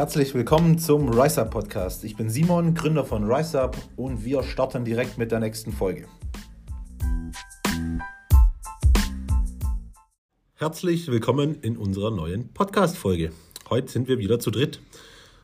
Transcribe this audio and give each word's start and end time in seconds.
Herzlich 0.00 0.32
willkommen 0.32 0.78
zum 0.78 1.10
Rise 1.10 1.42
Up 1.42 1.50
Podcast. 1.50 2.04
Ich 2.04 2.16
bin 2.16 2.30
Simon, 2.30 2.72
Gründer 2.72 3.04
von 3.04 3.30
Rise 3.30 3.60
Up 3.60 3.76
und 3.96 4.24
wir 4.24 4.42
starten 4.42 4.82
direkt 4.82 5.18
mit 5.18 5.30
der 5.30 5.40
nächsten 5.40 5.74
Folge. 5.74 6.06
Herzlich 10.54 11.08
willkommen 11.08 11.56
in 11.60 11.76
unserer 11.76 12.10
neuen 12.10 12.50
Podcast-Folge. 12.54 13.32
Heute 13.68 13.92
sind 13.92 14.08
wir 14.08 14.16
wieder 14.16 14.40
zu 14.40 14.50
dritt. 14.50 14.80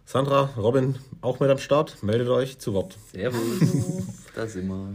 Sandra, 0.06 0.44
Robin, 0.56 0.94
auch 1.20 1.38
mit 1.38 1.50
am 1.50 1.58
Start. 1.58 2.02
Meldet 2.02 2.28
euch 2.28 2.58
zu 2.58 2.72
Wort. 2.72 2.96
Servus, 3.12 3.42
da 4.34 4.46
sind 4.46 4.68
wir. 4.68 4.94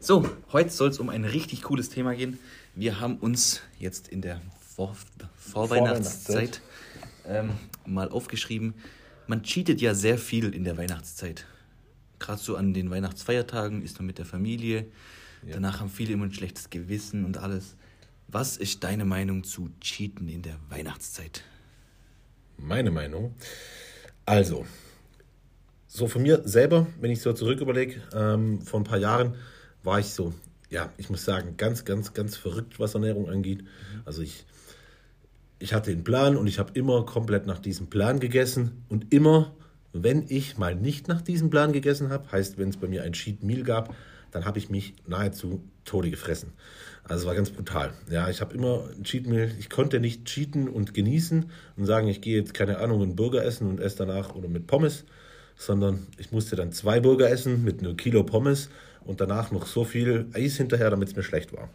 So, 0.00 0.28
heute 0.52 0.70
soll 0.70 0.88
es 0.88 0.98
um 0.98 1.10
ein 1.10 1.24
richtig 1.24 1.62
cooles 1.62 1.90
Thema 1.90 2.16
gehen. 2.16 2.40
Wir 2.74 2.98
haben 2.98 3.18
uns 3.18 3.60
jetzt 3.78 4.08
in 4.08 4.20
der 4.20 4.42
Vor 4.74 4.96
Vorweihnachtszeit 5.36 6.60
ähm, 7.28 7.50
mal 7.86 8.08
aufgeschrieben, 8.08 8.74
man 9.26 9.42
cheatet 9.42 9.80
ja 9.80 9.94
sehr 9.94 10.18
viel 10.18 10.54
in 10.54 10.64
der 10.64 10.76
Weihnachtszeit. 10.76 11.46
Gerade 12.18 12.40
so 12.40 12.56
an 12.56 12.74
den 12.74 12.90
Weihnachtsfeiertagen 12.90 13.82
ist 13.82 13.98
man 13.98 14.06
mit 14.06 14.18
der 14.18 14.24
Familie. 14.24 14.86
Ja. 15.46 15.54
Danach 15.54 15.80
haben 15.80 15.90
viele 15.90 16.14
immer 16.14 16.24
ein 16.24 16.32
schlechtes 16.32 16.70
Gewissen 16.70 17.24
und 17.24 17.38
alles. 17.38 17.76
Was 18.26 18.56
ist 18.56 18.82
deine 18.84 19.04
Meinung 19.04 19.44
zu 19.44 19.70
Cheaten 19.80 20.28
in 20.28 20.42
der 20.42 20.56
Weihnachtszeit? 20.68 21.44
Meine 22.56 22.90
Meinung? 22.90 23.34
Also, 24.26 24.66
so 25.86 26.08
von 26.08 26.22
mir 26.22 26.42
selber, 26.46 26.86
wenn 27.00 27.10
ich 27.10 27.22
so 27.22 27.32
zurück 27.32 27.60
überlege, 27.60 28.02
ähm, 28.12 28.60
vor 28.62 28.80
ein 28.80 28.84
paar 28.84 28.98
Jahren 28.98 29.36
war 29.82 30.00
ich 30.00 30.06
so, 30.06 30.34
ja, 30.68 30.92
ich 30.98 31.08
muss 31.08 31.24
sagen, 31.24 31.56
ganz, 31.56 31.84
ganz, 31.84 32.12
ganz 32.12 32.36
verrückt, 32.36 32.78
was 32.78 32.94
Ernährung 32.94 33.30
angeht. 33.30 33.62
Mhm. 33.62 34.02
Also 34.04 34.22
ich, 34.22 34.44
ich 35.58 35.74
hatte 35.74 35.90
einen 35.90 36.04
Plan 36.04 36.36
und 36.36 36.46
ich 36.46 36.58
habe 36.58 36.72
immer 36.74 37.04
komplett 37.04 37.46
nach 37.46 37.58
diesem 37.58 37.88
Plan 37.88 38.20
gegessen 38.20 38.84
und 38.88 39.12
immer, 39.12 39.54
wenn 39.92 40.24
ich 40.28 40.58
mal 40.58 40.74
nicht 40.74 41.08
nach 41.08 41.22
diesem 41.22 41.50
Plan 41.50 41.72
gegessen 41.72 42.10
habe, 42.10 42.30
heißt, 42.30 42.58
wenn 42.58 42.68
es 42.68 42.76
bei 42.76 42.86
mir 42.86 43.02
ein 43.02 43.12
Cheat 43.12 43.42
Meal 43.42 43.62
gab, 43.62 43.94
dann 44.30 44.44
habe 44.44 44.58
ich 44.58 44.70
mich 44.70 44.94
nahezu 45.06 45.62
Tode 45.84 46.10
gefressen. 46.10 46.52
Also 47.04 47.22
es 47.22 47.26
war 47.26 47.34
ganz 47.34 47.50
brutal. 47.50 47.92
Ja, 48.10 48.28
ich 48.28 48.40
habe 48.40 48.54
immer 48.54 48.84
ein 48.96 49.04
Cheat 49.04 49.26
Meal, 49.26 49.50
ich 49.58 49.70
konnte 49.70 49.98
nicht 49.98 50.26
cheaten 50.26 50.68
und 50.68 50.94
genießen 50.94 51.50
und 51.76 51.86
sagen, 51.86 52.08
ich 52.08 52.20
gehe 52.20 52.38
jetzt 52.38 52.54
keine 52.54 52.78
Ahnung 52.78 53.02
einen 53.02 53.16
Burger 53.16 53.44
essen 53.44 53.68
und 53.68 53.80
esse 53.80 53.98
danach 53.98 54.34
oder 54.34 54.48
mit 54.48 54.66
Pommes, 54.66 55.04
sondern 55.56 56.06
ich 56.18 56.30
musste 56.30 56.54
dann 56.54 56.72
zwei 56.72 57.00
Burger 57.00 57.30
essen 57.30 57.64
mit 57.64 57.80
einem 57.80 57.96
Kilo 57.96 58.22
Pommes 58.22 58.68
und 59.00 59.20
danach 59.20 59.50
noch 59.50 59.66
so 59.66 59.84
viel 59.84 60.26
Eis 60.34 60.56
hinterher, 60.56 60.90
damit 60.90 61.08
es 61.08 61.16
mir 61.16 61.22
schlecht 61.22 61.52
war. 61.52 61.70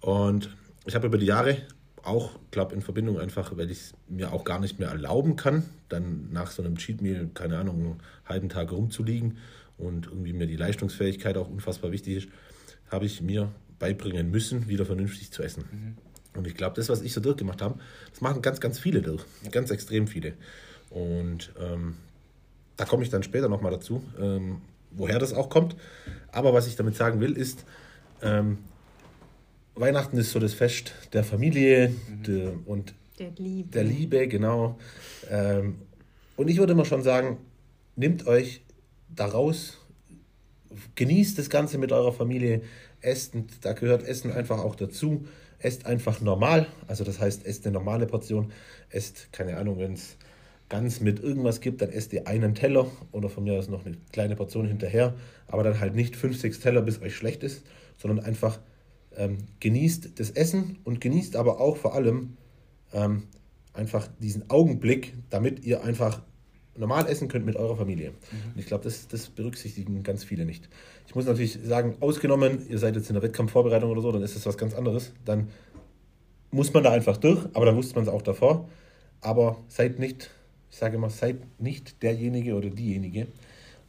Und 0.00 0.50
ich 0.86 0.94
habe 0.94 1.06
über 1.06 1.18
die 1.18 1.26
Jahre 1.26 1.58
auch, 2.04 2.38
glaube 2.50 2.74
in 2.74 2.80
Verbindung 2.80 3.18
einfach, 3.18 3.56
weil 3.56 3.70
ich 3.70 3.78
es 3.78 3.94
mir 4.08 4.32
auch 4.32 4.44
gar 4.44 4.60
nicht 4.60 4.78
mehr 4.78 4.88
erlauben 4.88 5.36
kann, 5.36 5.64
dann 5.88 6.30
nach 6.32 6.50
so 6.50 6.62
einem 6.62 6.76
Cheat 6.76 7.02
Meal, 7.02 7.28
keine 7.34 7.58
Ahnung, 7.58 7.76
einen 7.76 8.02
halben 8.26 8.48
Tag 8.48 8.72
rumzuliegen 8.72 9.38
und 9.76 10.06
irgendwie 10.06 10.32
mir 10.32 10.46
die 10.46 10.56
Leistungsfähigkeit 10.56 11.36
auch 11.36 11.48
unfassbar 11.48 11.92
wichtig 11.92 12.16
ist, 12.16 12.28
habe 12.90 13.06
ich 13.06 13.20
mir 13.22 13.52
beibringen 13.78 14.30
müssen, 14.30 14.68
wieder 14.68 14.86
vernünftig 14.86 15.30
zu 15.30 15.42
essen. 15.42 15.64
Mhm. 15.70 15.96
Und 16.36 16.46
ich 16.46 16.54
glaube, 16.54 16.76
das, 16.76 16.88
was 16.88 17.02
ich 17.02 17.12
so 17.12 17.20
durchgemacht 17.20 17.62
habe, 17.62 17.78
das 18.10 18.20
machen 18.20 18.42
ganz, 18.42 18.60
ganz 18.60 18.78
viele 18.78 19.02
durch. 19.02 19.24
Ganz 19.50 19.70
extrem 19.70 20.06
viele. 20.06 20.34
Und 20.90 21.52
ähm, 21.60 21.96
da 22.76 22.84
komme 22.84 23.02
ich 23.02 23.10
dann 23.10 23.22
später 23.22 23.48
nochmal 23.48 23.72
dazu, 23.72 24.02
ähm, 24.20 24.60
woher 24.90 25.18
das 25.18 25.32
auch 25.32 25.50
kommt. 25.50 25.76
Aber 26.32 26.52
was 26.54 26.66
ich 26.66 26.76
damit 26.76 26.96
sagen 26.96 27.20
will, 27.20 27.32
ist, 27.32 27.64
ähm, 28.22 28.58
Weihnachten 29.80 30.16
ist 30.18 30.30
so 30.30 30.38
das 30.38 30.54
Fest 30.54 30.94
der 31.12 31.24
Familie 31.24 31.88
mhm. 31.88 32.22
der, 32.22 32.52
und 32.66 32.94
der 33.18 33.30
Liebe. 33.36 33.70
Der 33.70 33.84
Liebe, 33.84 34.28
genau. 34.28 34.78
Ähm, 35.30 35.76
und 36.36 36.48
ich 36.48 36.58
würde 36.58 36.72
immer 36.72 36.84
schon 36.84 37.02
sagen, 37.02 37.38
nehmt 37.96 38.26
euch 38.26 38.62
daraus, 39.08 39.78
genießt 40.94 41.38
das 41.38 41.50
Ganze 41.50 41.78
mit 41.78 41.92
eurer 41.92 42.12
Familie, 42.12 42.62
esst, 43.00 43.34
da 43.62 43.72
gehört 43.72 44.02
Essen 44.06 44.32
einfach 44.32 44.58
auch 44.58 44.74
dazu. 44.74 45.26
Esst 45.60 45.86
einfach 45.86 46.20
normal, 46.20 46.68
also 46.86 47.02
das 47.02 47.18
heißt, 47.18 47.44
esst 47.44 47.66
eine 47.66 47.74
normale 47.74 48.06
Portion, 48.06 48.52
esst, 48.90 49.32
keine 49.32 49.56
Ahnung, 49.56 49.78
wenn 49.78 49.94
es 49.94 50.16
ganz 50.68 51.00
mit 51.00 51.20
irgendwas 51.20 51.60
gibt, 51.60 51.82
dann 51.82 51.90
esst 51.90 52.12
ihr 52.12 52.28
einen 52.28 52.54
Teller 52.54 52.86
oder 53.10 53.28
von 53.28 53.42
mir 53.42 53.54
aus 53.54 53.68
noch 53.68 53.84
eine 53.84 53.96
kleine 54.12 54.36
Portion 54.36 54.68
hinterher, 54.68 55.14
aber 55.48 55.64
dann 55.64 55.80
halt 55.80 55.96
nicht 55.96 56.14
fünf, 56.14 56.38
sechs 56.38 56.60
Teller, 56.60 56.82
bis 56.82 57.02
euch 57.02 57.16
schlecht 57.16 57.42
ist, 57.42 57.64
sondern 57.96 58.24
einfach 58.24 58.60
ähm, 59.18 59.38
genießt 59.60 60.18
das 60.18 60.30
Essen 60.30 60.78
und 60.84 61.00
genießt 61.00 61.36
aber 61.36 61.60
auch 61.60 61.76
vor 61.76 61.94
allem 61.94 62.36
ähm, 62.92 63.24
einfach 63.74 64.08
diesen 64.20 64.48
Augenblick, 64.48 65.12
damit 65.28 65.64
ihr 65.64 65.84
einfach 65.84 66.22
normal 66.76 67.08
essen 67.08 67.28
könnt 67.28 67.44
mit 67.44 67.56
eurer 67.56 67.76
Familie. 67.76 68.10
Mhm. 68.10 68.52
Und 68.54 68.58
ich 68.58 68.66
glaube, 68.66 68.84
das, 68.84 69.08
das 69.08 69.28
berücksichtigen 69.28 70.02
ganz 70.04 70.24
viele 70.24 70.44
nicht. 70.46 70.68
Ich 71.06 71.14
muss 71.14 71.26
natürlich 71.26 71.58
sagen, 71.64 71.96
ausgenommen, 72.00 72.66
ihr 72.68 72.78
seid 72.78 72.94
jetzt 72.94 73.10
in 73.10 73.14
der 73.14 73.22
Wettkampfvorbereitung 73.22 73.90
oder 73.90 74.00
so, 74.00 74.12
dann 74.12 74.22
ist 74.22 74.36
das 74.36 74.46
was 74.46 74.56
ganz 74.56 74.74
anderes. 74.74 75.12
Dann 75.24 75.48
muss 76.50 76.72
man 76.72 76.84
da 76.84 76.92
einfach 76.92 77.16
durch, 77.16 77.44
aber 77.54 77.66
dann 77.66 77.76
wusste 77.76 77.96
man 77.96 78.04
es 78.04 78.10
auch 78.10 78.22
davor. 78.22 78.68
Aber 79.20 79.58
seid 79.66 79.98
nicht, 79.98 80.30
ich 80.70 80.76
sage 80.76 80.96
immer, 80.96 81.10
seid 81.10 81.38
nicht 81.60 82.02
derjenige 82.02 82.54
oder 82.54 82.70
diejenige, 82.70 83.26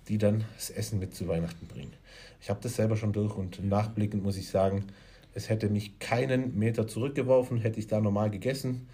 die 0.07 0.17
dann 0.17 0.45
das 0.55 0.71
Essen 0.71 0.99
mit 0.99 1.13
zu 1.13 1.27
Weihnachten 1.27 1.67
bringen. 1.67 1.93
Ich 2.41 2.49
habe 2.49 2.59
das 2.63 2.75
selber 2.75 2.95
schon 2.95 3.13
durch 3.13 3.35
und 3.35 3.63
nachblickend 3.63 4.23
muss 4.23 4.37
ich 4.37 4.49
sagen, 4.49 4.85
es 5.33 5.49
hätte 5.49 5.69
mich 5.69 5.99
keinen 5.99 6.57
Meter 6.57 6.87
zurückgeworfen, 6.87 7.57
hätte 7.57 7.79
ich 7.79 7.87
da 7.87 7.99
normal 7.99 8.29
gegessen. 8.29 8.87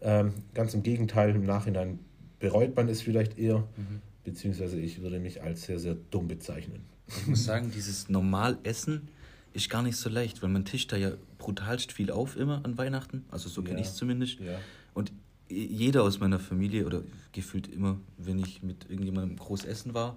Ja. 0.00 0.20
Ähm, 0.20 0.34
ganz 0.54 0.74
im 0.74 0.82
Gegenteil, 0.82 1.34
im 1.34 1.44
Nachhinein 1.44 1.98
bereut 2.38 2.74
man 2.74 2.88
es 2.88 3.02
vielleicht 3.02 3.38
eher, 3.38 3.58
mhm. 3.58 4.00
beziehungsweise 4.24 4.80
ich 4.80 5.02
würde 5.02 5.20
mich 5.20 5.42
als 5.42 5.64
sehr, 5.64 5.78
sehr 5.78 5.96
dumm 6.10 6.28
bezeichnen. 6.28 6.82
Ich 7.06 7.26
muss 7.26 7.44
sagen, 7.44 7.70
dieses 7.74 8.08
Normalessen 8.08 9.08
ist 9.52 9.68
gar 9.68 9.82
nicht 9.82 9.96
so 9.96 10.08
leicht, 10.08 10.42
weil 10.42 10.48
man 10.48 10.64
tischt 10.64 10.92
da 10.92 10.96
ja 10.96 11.12
brutalst 11.38 11.92
viel 11.92 12.10
auf 12.10 12.36
immer 12.36 12.64
an 12.64 12.78
Weihnachten. 12.78 13.24
Also 13.30 13.48
so 13.48 13.62
kenne 13.62 13.76
ja. 13.76 13.82
ich 13.82 13.88
es 13.88 13.96
zumindest. 13.96 14.40
Ja. 14.40 14.58
Und 14.94 15.12
jeder 15.48 16.02
aus 16.02 16.20
meiner 16.20 16.38
Familie 16.38 16.86
oder 16.86 17.02
gefühlt 17.32 17.68
immer, 17.68 18.00
wenn 18.16 18.38
ich 18.38 18.62
mit 18.62 18.88
irgendjemandem 18.88 19.36
groß 19.36 19.64
essen 19.64 19.92
war, 19.94 20.16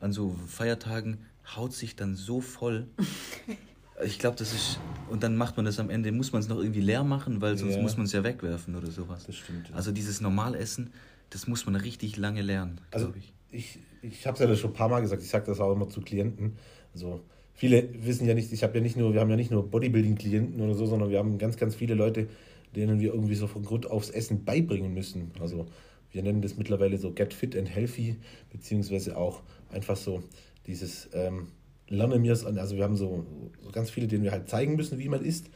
an 0.00 0.12
so 0.12 0.36
Feiertagen 0.48 1.18
haut 1.56 1.72
sich 1.72 1.96
dann 1.96 2.16
so 2.16 2.40
voll. 2.40 2.88
Ich 4.04 4.18
glaube, 4.18 4.36
das 4.36 4.52
ist. 4.52 4.80
Und 5.10 5.22
dann 5.22 5.36
macht 5.36 5.56
man 5.56 5.66
das 5.66 5.78
am 5.78 5.90
Ende, 5.90 6.10
muss 6.12 6.32
man 6.32 6.40
es 6.40 6.48
noch 6.48 6.58
irgendwie 6.58 6.80
leer 6.80 7.04
machen, 7.04 7.40
weil 7.40 7.56
sonst 7.58 7.76
ja. 7.76 7.82
muss 7.82 7.96
man 7.96 8.06
es 8.06 8.12
ja 8.12 8.24
wegwerfen 8.24 8.74
oder 8.74 8.90
sowas. 8.90 9.24
Das 9.26 9.36
stimmt. 9.36 9.68
Ja. 9.68 9.74
Also 9.74 9.92
dieses 9.92 10.20
Normalessen, 10.20 10.92
das 11.30 11.46
muss 11.46 11.66
man 11.66 11.76
richtig 11.76 12.16
lange 12.16 12.42
lernen, 12.42 12.80
also 12.90 13.12
ich. 13.16 13.32
Ich, 13.54 13.78
ich 14.00 14.26
habe 14.26 14.34
es 14.34 14.40
ja 14.40 14.56
schon 14.56 14.70
ein 14.70 14.72
paar 14.72 14.88
Mal 14.88 15.00
gesagt, 15.02 15.22
ich 15.22 15.28
sage 15.28 15.44
das 15.44 15.60
auch 15.60 15.72
immer 15.72 15.86
zu 15.86 16.00
Klienten. 16.00 16.56
Also 16.94 17.20
viele 17.52 17.88
wissen 18.04 18.26
ja 18.26 18.32
nicht, 18.34 18.50
ich 18.50 18.62
habe 18.62 18.78
ja 18.78 18.80
nicht 18.82 18.96
nur, 18.96 19.12
wir 19.12 19.20
haben 19.20 19.28
ja 19.28 19.36
nicht 19.36 19.50
nur 19.50 19.70
Bodybuilding-Klienten 19.70 20.58
oder 20.60 20.74
so, 20.74 20.86
sondern 20.86 21.10
wir 21.10 21.18
haben 21.18 21.36
ganz, 21.36 21.58
ganz 21.58 21.74
viele 21.74 21.94
Leute, 21.94 22.28
denen 22.74 22.98
wir 22.98 23.12
irgendwie 23.12 23.34
so 23.34 23.46
von 23.46 23.62
Grund 23.62 23.90
aufs 23.90 24.08
Essen 24.08 24.44
beibringen 24.44 24.94
müssen. 24.94 25.32
Also 25.38 25.66
wir 26.10 26.22
nennen 26.22 26.42
das 26.42 26.56
mittlerweile 26.56 26.98
so 26.98 27.12
Get 27.12 27.34
Fit 27.34 27.56
and 27.56 27.68
Healthy, 27.68 28.16
beziehungsweise 28.50 29.16
auch 29.16 29.42
einfach 29.70 29.96
so 29.96 30.22
dieses 30.66 31.10
ähm, 31.12 31.48
lerne 31.92 32.18
mir 32.18 32.32
es 32.32 32.44
an. 32.44 32.58
Also 32.58 32.76
wir 32.76 32.84
haben 32.84 32.96
so, 32.96 33.26
so 33.62 33.70
ganz 33.70 33.90
viele, 33.90 34.08
denen 34.08 34.24
wir 34.24 34.32
halt 34.32 34.48
zeigen 34.48 34.76
müssen, 34.76 34.98
wie 34.98 35.08
man 35.08 35.24
isst. 35.24 35.50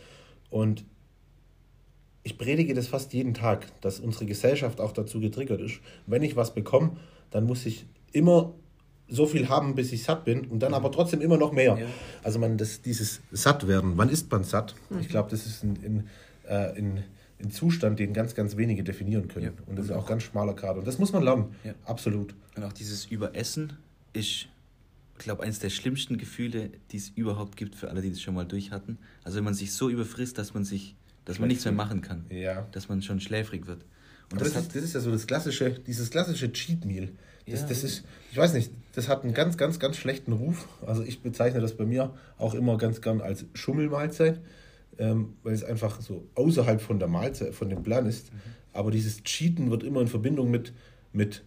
Und 0.51 0.85
ich 2.23 2.39
predige 2.39 2.75
das 2.75 2.89
fast 2.89 3.13
jeden 3.13 3.35
Tag, 3.35 3.67
dass 3.81 4.01
unsere 4.01 4.27
Gesellschaft 4.27 4.81
auch 4.81 4.93
dazu 4.93 5.21
getriggert 5.21 5.61
ist. 5.61 5.81
Wenn 6.07 6.23
ich 6.23 6.37
was 6.37 6.55
bekomme, 6.55 6.97
dann 7.31 7.45
muss 7.45 7.65
ich 7.67 7.87
immer 8.13 8.55
so 9.09 9.27
viel 9.27 9.49
haben, 9.49 9.75
bis 9.75 9.93
ich 9.93 10.03
satt 10.03 10.25
bin 10.25 10.47
und 10.47 10.61
dann 10.61 10.75
aber 10.75 10.91
trotzdem 10.91 11.21
immer 11.21 11.37
noch 11.37 11.53
mehr. 11.53 11.79
Ja. 11.79 11.87
Also 12.25 12.39
man, 12.39 12.59
das, 12.59 12.83
dieses 12.83 13.21
Sattwerden, 13.31 13.93
wann 13.97 14.09
ist 14.09 14.31
man 14.31 14.43
satt? 14.43 14.75
Mhm. 14.91 15.01
Ich 15.01 15.09
glaube, 15.09 15.31
das 15.31 15.47
ist 15.47 15.63
ein, 15.63 15.77
in, 15.77 16.09
äh, 16.49 16.77
in, 16.77 17.05
ein 17.41 17.51
Zustand, 17.51 17.99
den 17.99 18.13
ganz, 18.13 18.35
ganz 18.35 18.57
wenige 18.57 18.83
definieren 18.83 19.29
können. 19.29 19.47
Ja. 19.47 19.53
Und 19.67 19.79
das 19.79 19.87
ist 19.87 19.93
auch 19.93 20.07
ganz 20.07 20.25
schmaler 20.25 20.55
Grad. 20.55 20.77
Und 20.79 20.87
das 20.87 20.99
muss 20.99 21.13
man 21.13 21.23
lernen. 21.23 21.55
Ja. 21.63 21.75
Absolut. 21.85 22.35
Und 22.57 22.65
auch 22.65 22.73
dieses 22.73 23.07
Überessen 23.07 23.75
ist 24.13 24.49
ich 25.19 25.25
glaube, 25.25 25.43
eines 25.43 25.59
der 25.59 25.71
schlimmsten 25.71 26.19
Gefühle, 26.19 26.71
die 26.93 26.99
es 26.99 27.09
überhaupt 27.09 27.57
gibt 27.57 27.75
für 27.75 27.89
alle, 27.91 28.03
die 28.03 28.11
das 28.11 28.21
schon 28.21 28.35
mal 28.35 28.45
durch 28.45 28.71
hatten. 28.71 28.99
Also 29.25 29.39
wenn 29.39 29.45
man 29.45 29.55
sich 29.55 29.73
so 29.73 29.89
überfrisst, 29.89 30.39
dass 30.39 30.55
man 30.55 30.65
sich, 30.65 30.95
dass 31.25 31.39
man 31.39 31.49
nichts 31.49 31.65
mehr 31.65 31.73
machen 31.73 32.03
kann. 32.03 32.27
Ja. 32.31 32.67
Dass 32.73 32.89
man 32.89 33.03
schon 33.03 33.21
schläfrig 33.21 33.67
wird. 33.67 33.85
Und 34.31 34.41
das, 34.41 34.53
das, 34.53 34.63
ist, 34.63 34.77
das 34.77 34.83
ist 34.83 34.95
ja 34.95 35.01
so 35.01 35.11
das 35.11 35.27
klassische, 35.27 35.71
dieses 35.71 36.11
klassische 36.11 36.53
Cheat 36.53 36.85
Meal. 36.85 37.09
Das, 37.47 37.63
ja. 37.63 37.69
das 37.69 37.85
ist, 37.85 38.05
ich 38.31 38.37
weiß 38.37 38.53
nicht, 38.55 38.73
das 38.95 39.09
hat 39.09 39.23
einen 39.23 39.33
ganz, 39.33 39.57
ganz, 39.57 39.79
ganz 39.79 39.97
schlechten 39.97 40.33
Ruf. 40.33 40.69
Also 40.85 41.03
ich 41.03 41.23
bezeichne 41.23 41.61
das 41.61 41.77
bei 41.77 41.87
mir 41.87 42.13
auch 42.39 42.55
immer 42.55 42.77
ganz 42.77 43.01
gern 43.01 43.21
als 43.21 43.47
Schummelmahlzeit, 43.55 44.41
ähm, 44.99 45.35
weil 45.43 45.55
es 45.55 45.65
einfach 45.65 46.01
so 46.01 46.27
außerhalb 46.35 46.81
von 46.81 46.99
der 46.99 47.09
Mahlzeit, 47.09 47.55
von 47.55 47.71
dem 47.71 47.83
Plan 47.83 48.07
ist. 48.07 48.33
Mhm. 48.33 48.39
Aber 48.73 48.91
dieses 48.91 49.23
Cheaten 49.23 49.71
wird 49.71 49.83
immer 49.83 50.01
in 50.01 50.09
Verbindung 50.09 50.51
mit, 50.51 50.73
mit 51.13 51.45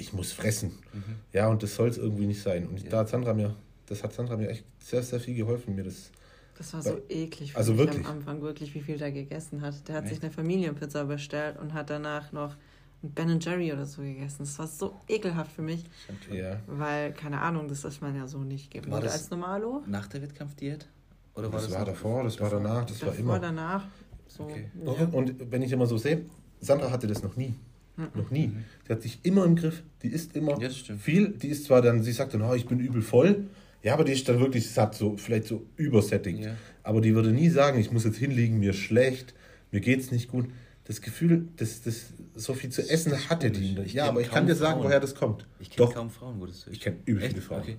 ich 0.00 0.12
muss 0.12 0.32
fressen. 0.32 0.72
Mhm. 0.92 1.16
Ja, 1.32 1.48
und 1.48 1.62
das 1.62 1.74
soll 1.74 1.88
es 1.88 1.98
irgendwie 1.98 2.26
nicht 2.26 2.42
sein. 2.42 2.66
Und 2.66 2.82
ja. 2.82 2.90
da 2.90 2.98
hat 3.00 3.08
Sandra 3.08 3.34
mir, 3.34 3.54
das 3.86 4.02
hat 4.02 4.12
Sandra 4.12 4.36
mir 4.36 4.48
echt 4.48 4.64
sehr, 4.78 5.02
sehr 5.02 5.20
viel 5.20 5.34
geholfen, 5.34 5.74
mir 5.74 5.84
das. 5.84 6.10
Das 6.56 6.74
war 6.74 6.82
so 6.82 7.00
eklig 7.08 7.56
also 7.56 7.78
wirklich. 7.78 8.04
am 8.04 8.18
Anfang, 8.18 8.42
wirklich, 8.42 8.74
wie 8.74 8.80
viel 8.80 8.98
der 8.98 9.12
gegessen 9.12 9.62
hat. 9.62 9.88
Der 9.88 9.96
hat 9.96 10.04
echt? 10.04 10.14
sich 10.14 10.22
eine 10.22 10.30
Familienpizza 10.30 11.04
bestellt 11.04 11.58
und 11.58 11.72
hat 11.72 11.88
danach 11.88 12.32
noch 12.32 12.54
Ben 13.02 13.40
Jerry 13.40 13.72
oder 13.72 13.86
so 13.86 14.02
gegessen. 14.02 14.36
Das 14.40 14.58
war 14.58 14.66
so 14.66 14.94
ekelhaft 15.08 15.52
für 15.52 15.62
mich. 15.62 15.84
Ja. 16.30 16.60
Weil, 16.66 17.14
keine 17.14 17.40
Ahnung, 17.40 17.68
das 17.68 17.84
ist 17.84 18.02
man 18.02 18.14
ja 18.14 18.26
so 18.26 18.38
nicht 18.38 18.70
gewohnt 18.70 19.04
als 19.04 19.30
Normalo. 19.30 19.82
Nach 19.86 20.06
der 20.06 20.20
Wettkampfdiät? 20.20 20.86
Oder 21.34 21.50
war 21.50 21.60
das, 21.60 21.68
das 21.68 21.78
war 21.78 21.84
davor, 21.86 22.24
das 22.24 22.36
davor? 22.36 22.52
war 22.52 22.62
danach, 22.62 22.84
das 22.84 22.98
davor, 22.98 23.12
war 23.14 23.18
immer. 23.18 23.38
danach. 23.38 23.84
So, 24.28 24.44
okay. 24.44 24.70
ja. 24.84 25.06
Und 25.12 25.50
wenn 25.50 25.62
ich 25.62 25.72
immer 25.72 25.86
so 25.86 25.96
sehe, 25.96 26.26
Sandra 26.60 26.90
hatte 26.90 27.06
das 27.06 27.22
noch 27.22 27.36
nie. 27.36 27.54
Mhm. 28.00 28.20
Noch 28.20 28.30
nie. 28.30 28.52
Die 28.86 28.92
hat 28.92 29.02
sich 29.02 29.20
immer 29.22 29.44
im 29.44 29.56
Griff. 29.56 29.82
Die 30.02 30.08
isst 30.08 30.34
immer 30.36 30.58
viel. 30.98 31.28
Die 31.28 31.48
ist 31.48 31.64
zwar 31.64 31.82
dann, 31.82 32.02
sie 32.02 32.12
sagt 32.12 32.34
dann, 32.34 32.42
oh, 32.42 32.54
ich 32.54 32.66
bin 32.66 32.80
übel 32.80 33.02
voll. 33.02 33.46
Ja, 33.82 33.94
aber 33.94 34.04
die 34.04 34.12
ist 34.12 34.28
dann 34.28 34.40
wirklich 34.40 34.70
satt, 34.70 34.94
so 34.94 35.16
vielleicht 35.16 35.46
so 35.46 35.66
übersättigt. 35.76 36.40
Ja. 36.40 36.56
Aber 36.82 37.00
die 37.00 37.14
würde 37.14 37.32
nie 37.32 37.48
sagen, 37.48 37.78
ich 37.78 37.90
muss 37.90 38.04
jetzt 38.04 38.18
hinliegen, 38.18 38.58
mir 38.58 38.72
schlecht, 38.74 39.34
mir 39.70 39.80
geht's 39.80 40.10
nicht 40.10 40.28
gut. 40.28 40.46
Das 40.84 41.00
Gefühl, 41.00 41.48
dass 41.56 41.82
das 41.82 42.06
so 42.34 42.54
viel 42.54 42.70
zu 42.70 42.88
essen 42.88 43.12
hatte 43.28 43.50
die. 43.50 43.74
Ja, 43.92 44.08
aber 44.08 44.20
ich 44.20 44.30
kann 44.30 44.46
dir 44.46 44.54
sagen, 44.54 44.74
Frauen. 44.74 44.84
woher 44.84 45.00
das 45.00 45.14
kommt. 45.14 45.46
Ich 45.60 45.70
kenne 45.70 45.92
kaum 45.92 46.10
Frauen, 46.10 46.40
wo 46.40 46.46
das 46.46 46.58
ist. 46.58 46.68
Ich 46.72 46.80
kenne 46.80 46.96
übel 47.04 47.28
viele 47.28 47.40
Frauen. 47.40 47.60
Okay. 47.60 47.76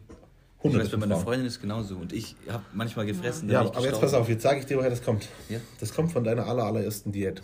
Ich 0.63 0.73
weiß, 0.77 0.89
bei 0.89 0.97
meiner 0.97 1.17
Freundin 1.17 1.47
ist 1.47 1.59
genauso 1.59 1.97
und 1.97 2.13
ich 2.13 2.35
habe 2.47 2.63
manchmal 2.73 3.07
gefressen. 3.07 3.49
Ja, 3.49 3.61
aber 3.61 3.83
jetzt 3.83 3.99
pass 3.99 4.13
auf, 4.13 4.29
jetzt 4.29 4.43
sage 4.43 4.59
ich 4.59 4.65
dir, 4.67 4.77
woher 4.77 4.91
das 4.91 5.03
kommt. 5.03 5.27
Ja? 5.49 5.59
Das 5.79 5.93
kommt 5.93 6.11
von 6.11 6.23
deiner 6.23 6.45
aller, 6.45 6.63
allerersten 6.63 7.11
Diät. 7.11 7.41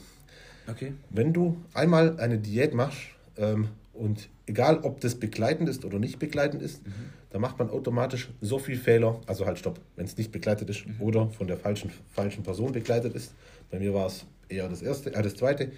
Okay. 0.70 0.94
Wenn 1.10 1.34
du 1.34 1.58
einmal 1.74 2.20
eine 2.20 2.38
Diät 2.38 2.74
machst 2.74 3.00
ähm, 3.38 3.70
und 3.94 4.30
egal, 4.46 4.80
ob 4.80 5.00
das 5.02 5.16
begleitend 5.16 5.70
ist 5.70 5.86
oder 5.86 6.00
nicht 6.00 6.20
begleitend 6.20 6.62
ist, 6.62 6.86
mhm. 6.86 6.92
dann 7.30 7.42
macht 7.42 7.60
man 7.60 7.70
automatisch 7.70 8.30
so 8.42 8.60
viel 8.60 8.78
Fehler, 8.78 9.22
also 9.28 9.46
halt 9.46 9.60
stopp, 9.60 9.80
wenn 9.96 10.06
es 10.06 10.18
nicht 10.18 10.32
begleitet 10.32 10.70
ist 10.70 10.86
mhm. 10.86 10.96
oder 11.00 11.30
von 11.30 11.48
der 11.48 11.58
falschen, 11.58 11.92
falschen 12.12 12.44
Person 12.44 12.72
begleitet 12.72 13.16
ist. 13.16 13.34
Bei 13.72 13.80
mir 13.80 13.94
war 13.94 14.08
es 14.08 14.26
eher 14.50 14.68
das 14.70 14.82
erste, 14.82 15.14
äh, 15.14 15.22
das 15.22 15.36
zweite. 15.36 15.72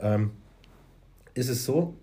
Ähm, 0.00 0.30
ist 1.34 1.48
es 1.48 1.64
so, 1.64 1.94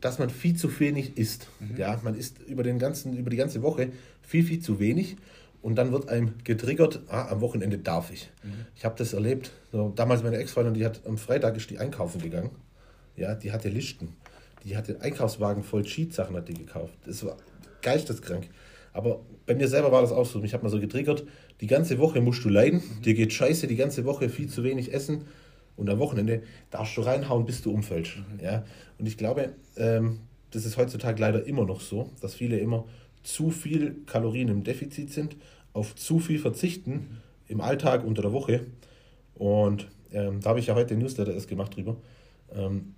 dass 0.00 0.18
man 0.18 0.30
viel 0.30 0.56
zu 0.56 0.80
wenig 0.80 1.18
isst. 1.18 1.48
Mhm. 1.60 1.76
Ja, 1.76 2.00
man 2.02 2.14
isst 2.14 2.40
über, 2.46 2.62
den 2.62 2.78
ganzen, 2.78 3.16
über 3.16 3.30
die 3.30 3.36
ganze 3.36 3.62
Woche 3.62 3.90
viel, 4.22 4.44
viel 4.44 4.60
zu 4.60 4.78
wenig 4.78 5.16
und 5.62 5.76
dann 5.76 5.92
wird 5.92 6.08
einem 6.08 6.34
getriggert, 6.44 7.00
ah, 7.08 7.28
am 7.28 7.40
Wochenende 7.40 7.78
darf 7.78 8.10
ich. 8.10 8.30
Mhm. 8.42 8.66
Ich 8.76 8.84
habe 8.84 8.94
das 8.96 9.12
erlebt. 9.12 9.50
So, 9.72 9.92
damals 9.94 10.22
meine 10.22 10.38
Ex-Freundin, 10.38 10.74
die 10.74 10.84
hat 10.84 11.02
am 11.06 11.18
Freitag 11.18 11.56
ist 11.56 11.70
die 11.70 11.78
einkaufen 11.78 12.20
gegangen. 12.20 12.50
Ja, 13.16 13.34
die 13.34 13.52
hatte 13.52 13.68
Listen. 13.68 14.16
Die 14.64 14.76
hatte 14.76 15.00
Einkaufswagen 15.00 15.62
voll 15.62 15.84
Cheat-Sachen 15.84 16.36
hat 16.36 16.48
die 16.48 16.54
gekauft. 16.54 16.94
Das 17.06 17.24
war 17.24 17.36
geisteskrank. 17.82 18.48
Aber 18.92 19.20
bei 19.46 19.54
mir 19.54 19.68
selber 19.68 19.92
war 19.92 20.02
das 20.02 20.12
auch 20.12 20.26
so. 20.26 20.38
Mich 20.40 20.54
hat 20.54 20.62
man 20.62 20.70
so 20.70 20.80
getriggert, 20.80 21.24
die 21.60 21.66
ganze 21.66 21.98
Woche 21.98 22.20
musst 22.20 22.44
du 22.44 22.48
leiden, 22.48 22.80
mhm. 22.80 23.02
dir 23.02 23.14
geht 23.14 23.32
scheiße, 23.32 23.66
die 23.66 23.76
ganze 23.76 24.04
Woche 24.04 24.28
viel 24.28 24.48
zu 24.48 24.64
wenig 24.64 24.92
essen 24.92 25.26
und 25.76 25.88
am 25.88 25.98
Wochenende 25.98 26.42
darfst 26.70 26.96
du 26.96 27.02
reinhauen, 27.02 27.44
bis 27.44 27.62
du 27.62 27.72
umfällst. 27.72 28.16
Mhm. 28.16 28.44
Ja? 28.44 28.64
Und 28.98 29.06
ich 29.06 29.16
glaube, 29.16 29.54
ähm, 29.76 30.20
das 30.50 30.64
ist 30.64 30.76
heutzutage 30.76 31.20
leider 31.20 31.46
immer 31.46 31.64
noch 31.64 31.80
so, 31.80 32.10
dass 32.20 32.34
viele 32.34 32.58
immer 32.58 32.86
zu 33.22 33.50
viel 33.50 33.96
Kalorien 34.06 34.48
im 34.48 34.64
Defizit 34.64 35.12
sind, 35.12 35.36
auf 35.72 35.94
zu 35.94 36.18
viel 36.18 36.38
verzichten 36.38 37.20
im 37.46 37.60
Alltag 37.60 38.04
unter 38.04 38.22
der 38.22 38.32
Woche. 38.32 38.66
Und 39.34 39.88
ähm, 40.12 40.40
da 40.40 40.50
habe 40.50 40.60
ich 40.60 40.66
ja 40.66 40.74
heute 40.74 40.94
den 40.94 40.98
Newsletter 40.98 41.32
erst 41.32 41.48
gemacht 41.48 41.76
drüber, 41.76 41.96
ähm, 42.54 42.94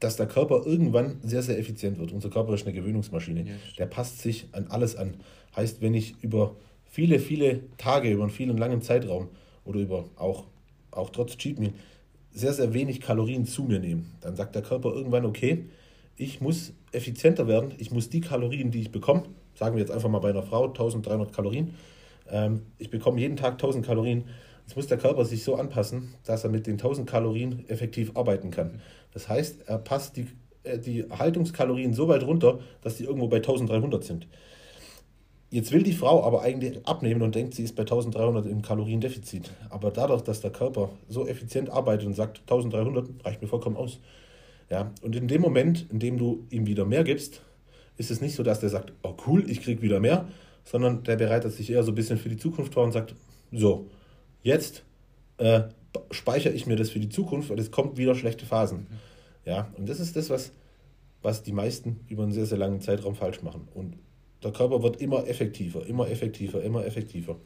dass 0.00 0.16
der 0.16 0.26
Körper 0.26 0.62
irgendwann 0.66 1.20
sehr, 1.22 1.42
sehr 1.42 1.58
effizient 1.58 1.98
wird. 1.98 2.12
Unser 2.12 2.30
Körper 2.30 2.54
ist 2.54 2.66
eine 2.66 2.74
Gewöhnungsmaschine. 2.74 3.44
Ja. 3.44 3.54
Der 3.78 3.86
passt 3.86 4.20
sich 4.20 4.48
an 4.52 4.66
alles 4.68 4.96
an. 4.96 5.14
Heißt, 5.54 5.80
wenn 5.80 5.94
ich 5.94 6.16
über 6.22 6.56
viele, 6.90 7.18
viele 7.18 7.60
Tage, 7.78 8.10
über 8.10 8.22
einen 8.22 8.32
vielen 8.32 8.56
langen 8.56 8.82
Zeitraum 8.82 9.28
oder 9.64 9.80
über 9.80 10.06
auch, 10.16 10.44
auch 10.90 11.10
trotz 11.10 11.36
Cheat 11.36 11.58
Meal 11.58 11.72
sehr, 12.34 12.52
sehr 12.52 12.72
wenig 12.72 13.00
Kalorien 13.00 13.46
zu 13.46 13.64
mir 13.64 13.78
nehme, 13.78 14.04
dann 14.20 14.36
sagt 14.36 14.54
der 14.54 14.62
Körper 14.62 14.92
irgendwann, 14.92 15.24
okay, 15.24 15.66
ich 16.16 16.40
muss 16.40 16.72
effizienter 16.92 17.46
werden, 17.48 17.72
ich 17.78 17.90
muss 17.90 18.10
die 18.10 18.20
Kalorien, 18.20 18.70
die 18.70 18.80
ich 18.80 18.92
bekomme, 18.92 19.24
sagen 19.54 19.76
wir 19.76 19.80
jetzt 19.80 19.90
einfach 19.90 20.08
mal 20.08 20.20
bei 20.20 20.30
einer 20.30 20.42
Frau 20.42 20.66
1300 20.66 21.32
Kalorien, 21.32 21.74
ähm, 22.30 22.62
ich 22.78 22.90
bekomme 22.90 23.20
jeden 23.20 23.36
Tag 23.36 23.52
1000 23.52 23.84
Kalorien, 23.84 24.24
jetzt 24.66 24.76
muss 24.76 24.86
der 24.86 24.98
Körper 24.98 25.24
sich 25.24 25.44
so 25.44 25.56
anpassen, 25.56 26.14
dass 26.24 26.44
er 26.44 26.50
mit 26.50 26.66
den 26.66 26.74
1000 26.74 27.08
Kalorien 27.08 27.64
effektiv 27.68 28.16
arbeiten 28.16 28.50
kann. 28.50 28.80
Das 29.12 29.28
heißt, 29.28 29.68
er 29.68 29.78
passt 29.78 30.16
die, 30.16 30.26
äh, 30.64 30.78
die 30.78 31.04
Haltungskalorien 31.10 31.94
so 31.94 32.08
weit 32.08 32.24
runter, 32.24 32.60
dass 32.82 32.96
die 32.96 33.04
irgendwo 33.04 33.28
bei 33.28 33.36
1300 33.36 34.04
sind. 34.04 34.26
Jetzt 35.50 35.70
will 35.70 35.82
die 35.82 35.92
Frau 35.92 36.24
aber 36.24 36.40
eigentlich 36.40 36.86
abnehmen 36.86 37.20
und 37.20 37.34
denkt, 37.34 37.52
sie 37.52 37.62
ist 37.62 37.76
bei 37.76 37.82
1300 37.82 38.46
im 38.46 38.62
Kaloriendefizit. 38.62 39.50
Aber 39.68 39.90
dadurch, 39.90 40.22
dass 40.22 40.40
der 40.40 40.50
Körper 40.50 40.88
so 41.10 41.26
effizient 41.26 41.68
arbeitet 41.68 42.06
und 42.06 42.14
sagt, 42.14 42.40
1300 42.40 43.22
reicht 43.22 43.42
mir 43.42 43.48
vollkommen 43.48 43.76
aus. 43.76 44.00
Ja, 44.72 44.90
und 45.02 45.14
in 45.14 45.28
dem 45.28 45.42
Moment, 45.42 45.84
in 45.90 45.98
dem 45.98 46.16
du 46.16 46.46
ihm 46.48 46.64
wieder 46.64 46.86
mehr 46.86 47.04
gibst, 47.04 47.42
ist 47.98 48.10
es 48.10 48.22
nicht 48.22 48.34
so, 48.34 48.42
dass 48.42 48.60
der 48.60 48.70
sagt, 48.70 48.94
oh 49.02 49.14
cool, 49.26 49.44
ich 49.50 49.60
krieg 49.60 49.82
wieder 49.82 50.00
mehr, 50.00 50.26
sondern 50.64 51.04
der 51.04 51.16
bereitet 51.16 51.52
sich 51.52 51.70
eher 51.70 51.82
so 51.82 51.92
ein 51.92 51.94
bisschen 51.94 52.16
für 52.16 52.30
die 52.30 52.38
Zukunft 52.38 52.72
vor 52.72 52.82
und 52.82 52.92
sagt, 52.92 53.14
so, 53.52 53.90
jetzt 54.42 54.82
äh, 55.36 55.64
speichere 56.10 56.54
ich 56.54 56.66
mir 56.66 56.76
das 56.76 56.88
für 56.88 57.00
die 57.00 57.10
Zukunft, 57.10 57.50
weil 57.50 57.58
es 57.58 57.70
kommt 57.70 57.98
wieder 57.98 58.14
schlechte 58.14 58.46
Phasen. 58.46 58.86
Ja, 59.44 59.70
und 59.76 59.90
das 59.90 60.00
ist 60.00 60.16
das, 60.16 60.30
was, 60.30 60.52
was 61.20 61.42
die 61.42 61.52
meisten 61.52 62.00
über 62.08 62.22
einen 62.22 62.32
sehr, 62.32 62.46
sehr 62.46 62.56
langen 62.56 62.80
Zeitraum 62.80 63.14
falsch 63.14 63.42
machen. 63.42 63.68
Und 63.74 63.98
der 64.42 64.52
Körper 64.52 64.82
wird 64.82 65.02
immer 65.02 65.28
effektiver, 65.28 65.84
immer 65.84 66.08
effektiver, 66.08 66.62
immer 66.62 66.86
effektiver. 66.86 67.36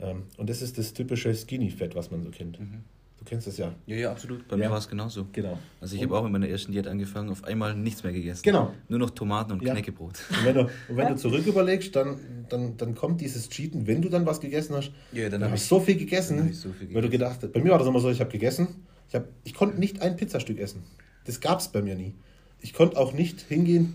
Ähm, 0.00 0.22
und 0.38 0.48
das 0.48 0.62
ist 0.62 0.78
das 0.78 0.94
typische 0.94 1.34
Skinny-Fett, 1.34 1.94
was 1.94 2.10
man 2.10 2.22
so 2.22 2.30
kennt. 2.30 2.58
Mhm. 2.58 2.84
Du 3.24 3.30
kennst 3.30 3.46
das 3.46 3.56
ja. 3.56 3.74
Ja, 3.86 3.96
ja, 3.96 4.10
absolut. 4.10 4.46
Bei 4.48 4.56
ja. 4.56 4.64
mir 4.64 4.70
war 4.70 4.78
es 4.78 4.86
genauso. 4.86 5.26
Genau. 5.32 5.58
Also 5.80 5.96
ich 5.96 6.02
habe 6.02 6.14
auch 6.18 6.22
mit 6.24 6.32
meiner 6.32 6.46
ersten 6.46 6.72
Diät 6.72 6.86
angefangen, 6.86 7.30
auf 7.30 7.42
einmal 7.44 7.74
nichts 7.74 8.04
mehr 8.04 8.12
gegessen. 8.12 8.42
Genau. 8.42 8.74
Nur 8.88 8.98
noch 8.98 9.10
Tomaten 9.10 9.52
und 9.52 9.62
ja. 9.62 9.72
Knäckebrot. 9.72 10.20
Und 10.28 10.44
wenn 10.44 10.54
du, 10.54 10.60
und 10.88 10.96
wenn 10.96 11.08
du 11.08 11.16
zurück 11.16 11.46
überlegst, 11.46 11.96
dann, 11.96 12.18
dann, 12.50 12.76
dann 12.76 12.94
kommt 12.94 13.22
dieses 13.22 13.48
Cheaten, 13.48 13.86
wenn 13.86 14.02
du 14.02 14.10
dann 14.10 14.26
was 14.26 14.40
gegessen 14.40 14.76
hast. 14.76 14.92
Ja, 15.12 15.30
dann 15.30 15.42
habe 15.42 15.54
ich 15.54 15.62
so 15.62 15.80
viel 15.80 15.96
gegessen, 15.96 16.52
so 16.52 16.68
viel 16.68 16.80
gegessen. 16.80 16.94
weil 16.94 17.02
du 17.02 17.08
gedacht 17.08 17.38
hast, 17.42 17.50
bei 17.50 17.62
mir 17.62 17.70
war 17.70 17.78
das 17.78 17.88
immer 17.88 18.00
so, 18.00 18.10
ich 18.10 18.20
habe 18.20 18.30
gegessen, 18.30 18.84
ich, 19.08 19.14
hab, 19.14 19.26
ich 19.44 19.54
konnte 19.54 19.80
nicht 19.80 20.02
ein 20.02 20.16
Pizzastück 20.16 20.58
essen. 20.58 20.82
Das 21.24 21.40
gab 21.40 21.60
es 21.60 21.68
bei 21.68 21.80
mir 21.80 21.94
nie. 21.94 22.14
Ich 22.60 22.74
konnte 22.74 22.98
auch 22.98 23.14
nicht 23.14 23.40
hingehen 23.40 23.94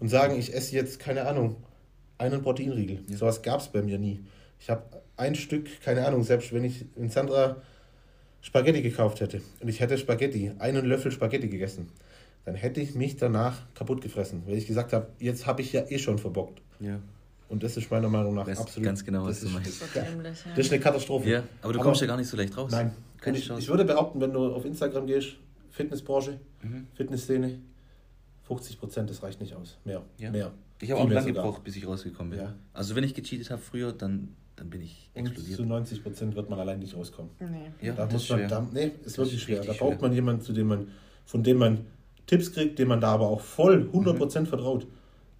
und 0.00 0.10
sagen, 0.10 0.38
ich 0.38 0.54
esse 0.54 0.74
jetzt, 0.74 0.98
keine 0.98 1.26
Ahnung, 1.26 1.56
einen 2.18 2.42
Proteinriegel. 2.42 3.00
Ja. 3.08 3.16
Sowas 3.16 3.40
gab 3.40 3.60
es 3.60 3.68
bei 3.68 3.80
mir 3.80 3.98
nie. 3.98 4.20
Ich 4.60 4.68
habe 4.68 4.82
ein 5.16 5.34
Stück, 5.34 5.80
keine 5.80 6.06
Ahnung, 6.06 6.24
selbst 6.24 6.52
wenn 6.52 6.64
ich 6.64 6.84
in 6.96 7.08
Sandra 7.08 7.56
Spaghetti 8.40 8.82
gekauft 8.82 9.20
hätte 9.20 9.40
und 9.60 9.68
ich 9.68 9.80
hätte 9.80 9.98
Spaghetti, 9.98 10.52
einen 10.58 10.86
Löffel 10.86 11.10
Spaghetti 11.10 11.48
gegessen, 11.48 11.88
dann 12.44 12.54
hätte 12.54 12.80
ich 12.80 12.94
mich 12.94 13.16
danach 13.16 13.62
kaputt 13.74 14.00
gefressen, 14.02 14.42
weil 14.46 14.56
ich 14.56 14.66
gesagt 14.66 14.92
habe, 14.92 15.08
jetzt 15.18 15.46
habe 15.46 15.62
ich 15.62 15.72
ja 15.72 15.84
eh 15.88 15.98
schon 15.98 16.18
verbockt. 16.18 16.62
Ja. 16.80 17.00
Und 17.48 17.62
das 17.62 17.76
ist 17.76 17.90
meiner 17.90 18.08
Meinung 18.08 18.34
nach 18.34 18.48
absolut. 18.48 18.84
Ganz 18.84 19.04
genau, 19.04 19.24
was 19.24 19.40
du 19.40 19.48
meinst. 19.48 19.80
Das 19.80 19.88
ist, 19.88 20.46
das 20.46 20.58
ist 20.58 20.72
eine 20.72 20.80
Katastrophe. 20.80 21.28
Ja, 21.28 21.42
aber 21.62 21.72
du 21.72 21.78
aber, 21.78 21.88
kommst 21.88 22.00
ja 22.00 22.06
gar 22.06 22.16
nicht 22.16 22.28
so 22.28 22.36
leicht 22.36 22.56
raus. 22.56 22.70
Nein. 22.72 22.92
Keine 23.20 23.38
ich, 23.38 23.48
ich 23.50 23.68
würde 23.68 23.84
behaupten, 23.84 24.20
wenn 24.20 24.32
du 24.32 24.52
auf 24.52 24.64
Instagram 24.64 25.06
gehst, 25.06 25.36
Fitnessbranche, 25.70 26.40
mhm. 26.62 26.86
Fitnessszene, 26.94 27.58
50 28.44 28.78
Prozent, 28.78 29.10
das 29.10 29.22
reicht 29.22 29.40
nicht 29.40 29.54
aus. 29.54 29.78
Mehr. 29.84 30.02
Ja. 30.18 30.30
Mehr. 30.30 30.52
Ich 30.80 30.90
habe 30.90 31.00
auch 31.00 31.10
lange 31.10 31.32
gebraucht, 31.32 31.64
bis 31.64 31.76
ich 31.76 31.86
rausgekommen 31.86 32.30
bin. 32.30 32.40
Ja. 32.40 32.54
Also 32.72 32.94
wenn 32.94 33.04
ich 33.04 33.14
gecheatet 33.14 33.50
habe 33.50 33.62
früher, 33.62 33.92
dann, 33.92 34.36
dann 34.56 34.70
bin 34.70 34.80
ich 34.80 35.10
explodiert. 35.14 35.58
Und 35.60 35.64
zu 35.66 35.68
90 35.68 36.02
Prozent 36.02 36.34
wird 36.34 36.50
man 36.50 36.58
allein 36.58 36.78
nicht 36.78 36.96
rauskommen. 36.96 37.30
Nee. 37.38 37.86
Ja, 37.86 37.92
da 37.92 38.06
muss 38.06 38.28
man, 38.30 38.48
da, 38.48 38.66
nee, 38.72 38.92
ist 39.04 39.18
wirklich 39.18 39.42
schwer. 39.42 39.62
Da 39.62 39.74
braucht 39.74 40.00
man 40.00 40.12
jemanden, 40.12 40.42
zu 40.42 40.52
dem 40.52 40.68
man, 40.68 40.88
von 41.26 41.42
dem 41.42 41.58
man 41.58 41.86
Tipps 42.26 42.52
kriegt, 42.52 42.78
dem 42.78 42.88
man 42.88 43.00
da 43.00 43.12
aber 43.12 43.28
auch 43.28 43.40
voll 43.40 43.82
100 43.82 44.16
Prozent 44.16 44.46
mhm. 44.46 44.50
vertraut. 44.50 44.86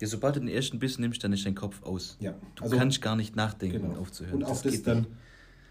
Ja, 0.01 0.07
sobald 0.07 0.37
du 0.37 0.41
den 0.41 0.51
ersten 0.51 0.79
Biss 0.79 0.99
nimmst, 0.99 1.25
dann 1.25 1.33
ist 1.33 1.47
dein 1.47 1.55
Kopf 1.55 1.83
aus. 1.83 2.19
Ja. 2.21 2.35
Du 2.55 2.65
also, 2.65 2.77
kannst 2.77 3.01
gar 3.01 3.17
nicht 3.17 3.35
nachdenken, 3.35 3.81
genau. 3.81 3.95
um 3.95 4.01
aufzuhören. 4.01 4.37
Und 4.37 4.45
auch 4.45 4.51
das, 4.51 4.63
das 4.63 4.83
dann, 4.83 4.99
nicht. 4.99 5.11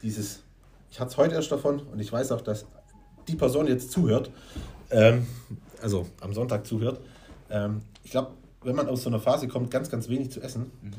dieses, 0.01 0.43
ich 0.89 0.99
hatte 0.99 1.11
es 1.11 1.17
heute 1.17 1.35
erst 1.35 1.51
davon 1.51 1.79
und 1.79 1.99
ich 1.99 2.11
weiß 2.11 2.31
auch, 2.31 2.41
dass 2.41 2.65
die 3.27 3.35
Person 3.35 3.67
jetzt 3.67 3.91
zuhört, 3.91 4.31
ähm, 4.89 5.27
also 5.81 6.07
am 6.21 6.33
Sonntag 6.33 6.65
zuhört. 6.65 6.99
Ähm, 7.51 7.81
ich 8.03 8.11
glaube, 8.11 8.31
wenn 8.63 8.75
man 8.75 8.87
aus 8.87 9.03
so 9.03 9.09
einer 9.09 9.19
Phase 9.19 9.47
kommt, 9.47 9.69
ganz, 9.69 9.91
ganz 9.91 10.09
wenig 10.09 10.31
zu 10.31 10.41
essen, 10.41 10.71
mhm. 10.81 10.93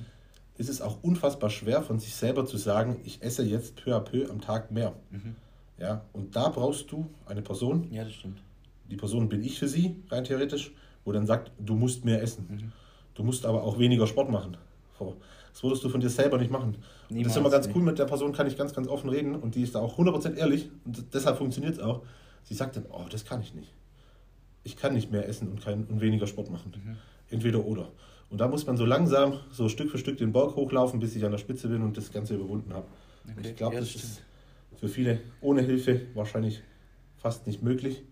Ist 0.58 0.68
es 0.68 0.80
auch 0.80 1.02
unfassbar 1.02 1.50
schwer 1.50 1.82
von 1.82 1.98
sich 1.98 2.14
selber 2.14 2.46
zu 2.46 2.56
sagen, 2.56 3.00
ich 3.04 3.22
esse 3.22 3.44
jetzt 3.44 3.76
peu 3.76 3.94
à 3.94 4.00
peu 4.00 4.30
am 4.30 4.40
Tag 4.40 4.70
mehr. 4.70 4.94
Mhm. 5.10 5.36
Ja, 5.78 6.02
und 6.12 6.34
da 6.36 6.48
brauchst 6.48 6.90
du 6.90 7.06
eine 7.26 7.42
Person. 7.42 7.88
Ja, 7.90 8.04
das 8.04 8.14
stimmt. 8.14 8.42
Die 8.90 8.96
Person 8.96 9.28
bin 9.28 9.42
ich 9.42 9.58
für 9.58 9.68
sie, 9.68 9.96
rein 10.08 10.24
theoretisch, 10.24 10.72
wo 11.04 11.12
dann 11.12 11.26
sagt, 11.26 11.52
du 11.58 11.74
musst 11.74 12.04
mehr 12.04 12.22
essen. 12.22 12.46
Mhm. 12.48 12.72
Du 13.14 13.22
musst 13.22 13.44
aber 13.44 13.62
auch 13.62 13.78
weniger 13.78 14.06
Sport 14.06 14.30
machen. 14.30 14.56
Das 14.98 15.62
würdest 15.62 15.84
du 15.84 15.88
von 15.88 16.00
dir 16.00 16.10
selber 16.10 16.38
nicht 16.38 16.50
machen. 16.50 16.76
Niemals, 17.08 17.28
das 17.28 17.32
ist 17.32 17.40
immer 17.40 17.50
ganz 17.50 17.68
cool, 17.74 17.82
mit 17.82 17.98
der 17.98 18.04
Person 18.04 18.32
kann 18.32 18.46
ich 18.46 18.56
ganz, 18.56 18.74
ganz 18.74 18.88
offen 18.88 19.10
reden 19.10 19.34
und 19.36 19.54
die 19.54 19.62
ist 19.62 19.74
da 19.74 19.80
auch 19.80 19.98
100% 19.98 20.36
ehrlich 20.36 20.70
und 20.84 21.14
deshalb 21.14 21.38
funktioniert 21.38 21.74
es 21.74 21.80
auch. 21.80 22.02
Sie 22.44 22.54
sagt 22.54 22.76
dann, 22.76 22.86
oh, 22.90 23.04
das 23.10 23.24
kann 23.24 23.40
ich 23.40 23.54
nicht. 23.54 23.72
Ich 24.64 24.76
kann 24.76 24.94
nicht 24.94 25.10
mehr 25.10 25.28
essen 25.28 25.48
und, 25.48 25.62
kein, 25.62 25.84
und 25.84 26.00
weniger 26.00 26.26
Sport 26.26 26.50
machen. 26.50 26.72
Mhm. 26.76 26.96
Entweder 27.30 27.64
oder. 27.64 27.88
Und 28.30 28.38
da 28.38 28.48
muss 28.48 28.66
man 28.66 28.76
so 28.76 28.84
langsam, 28.84 29.40
so 29.50 29.68
Stück 29.68 29.90
für 29.90 29.98
Stück 29.98 30.18
den 30.18 30.32
Berg 30.32 30.56
hochlaufen, 30.56 30.98
bis 30.98 31.14
ich 31.14 31.24
an 31.24 31.30
der 31.30 31.38
Spitze 31.38 31.68
bin 31.68 31.82
und 31.82 31.96
das 31.96 32.12
Ganze 32.12 32.34
überwunden 32.34 32.72
habe. 32.72 32.86
Okay. 33.24 33.34
Und 33.36 33.46
ich 33.46 33.56
glaube, 33.56 33.74
ja, 33.74 33.80
das, 33.80 33.92
das 33.92 34.02
ist 34.02 34.22
für 34.76 34.88
viele 34.88 35.20
ohne 35.40 35.62
Hilfe 35.62 36.02
wahrscheinlich 36.14 36.62
fast 37.16 37.46
nicht 37.46 37.62
möglich. 37.62 38.02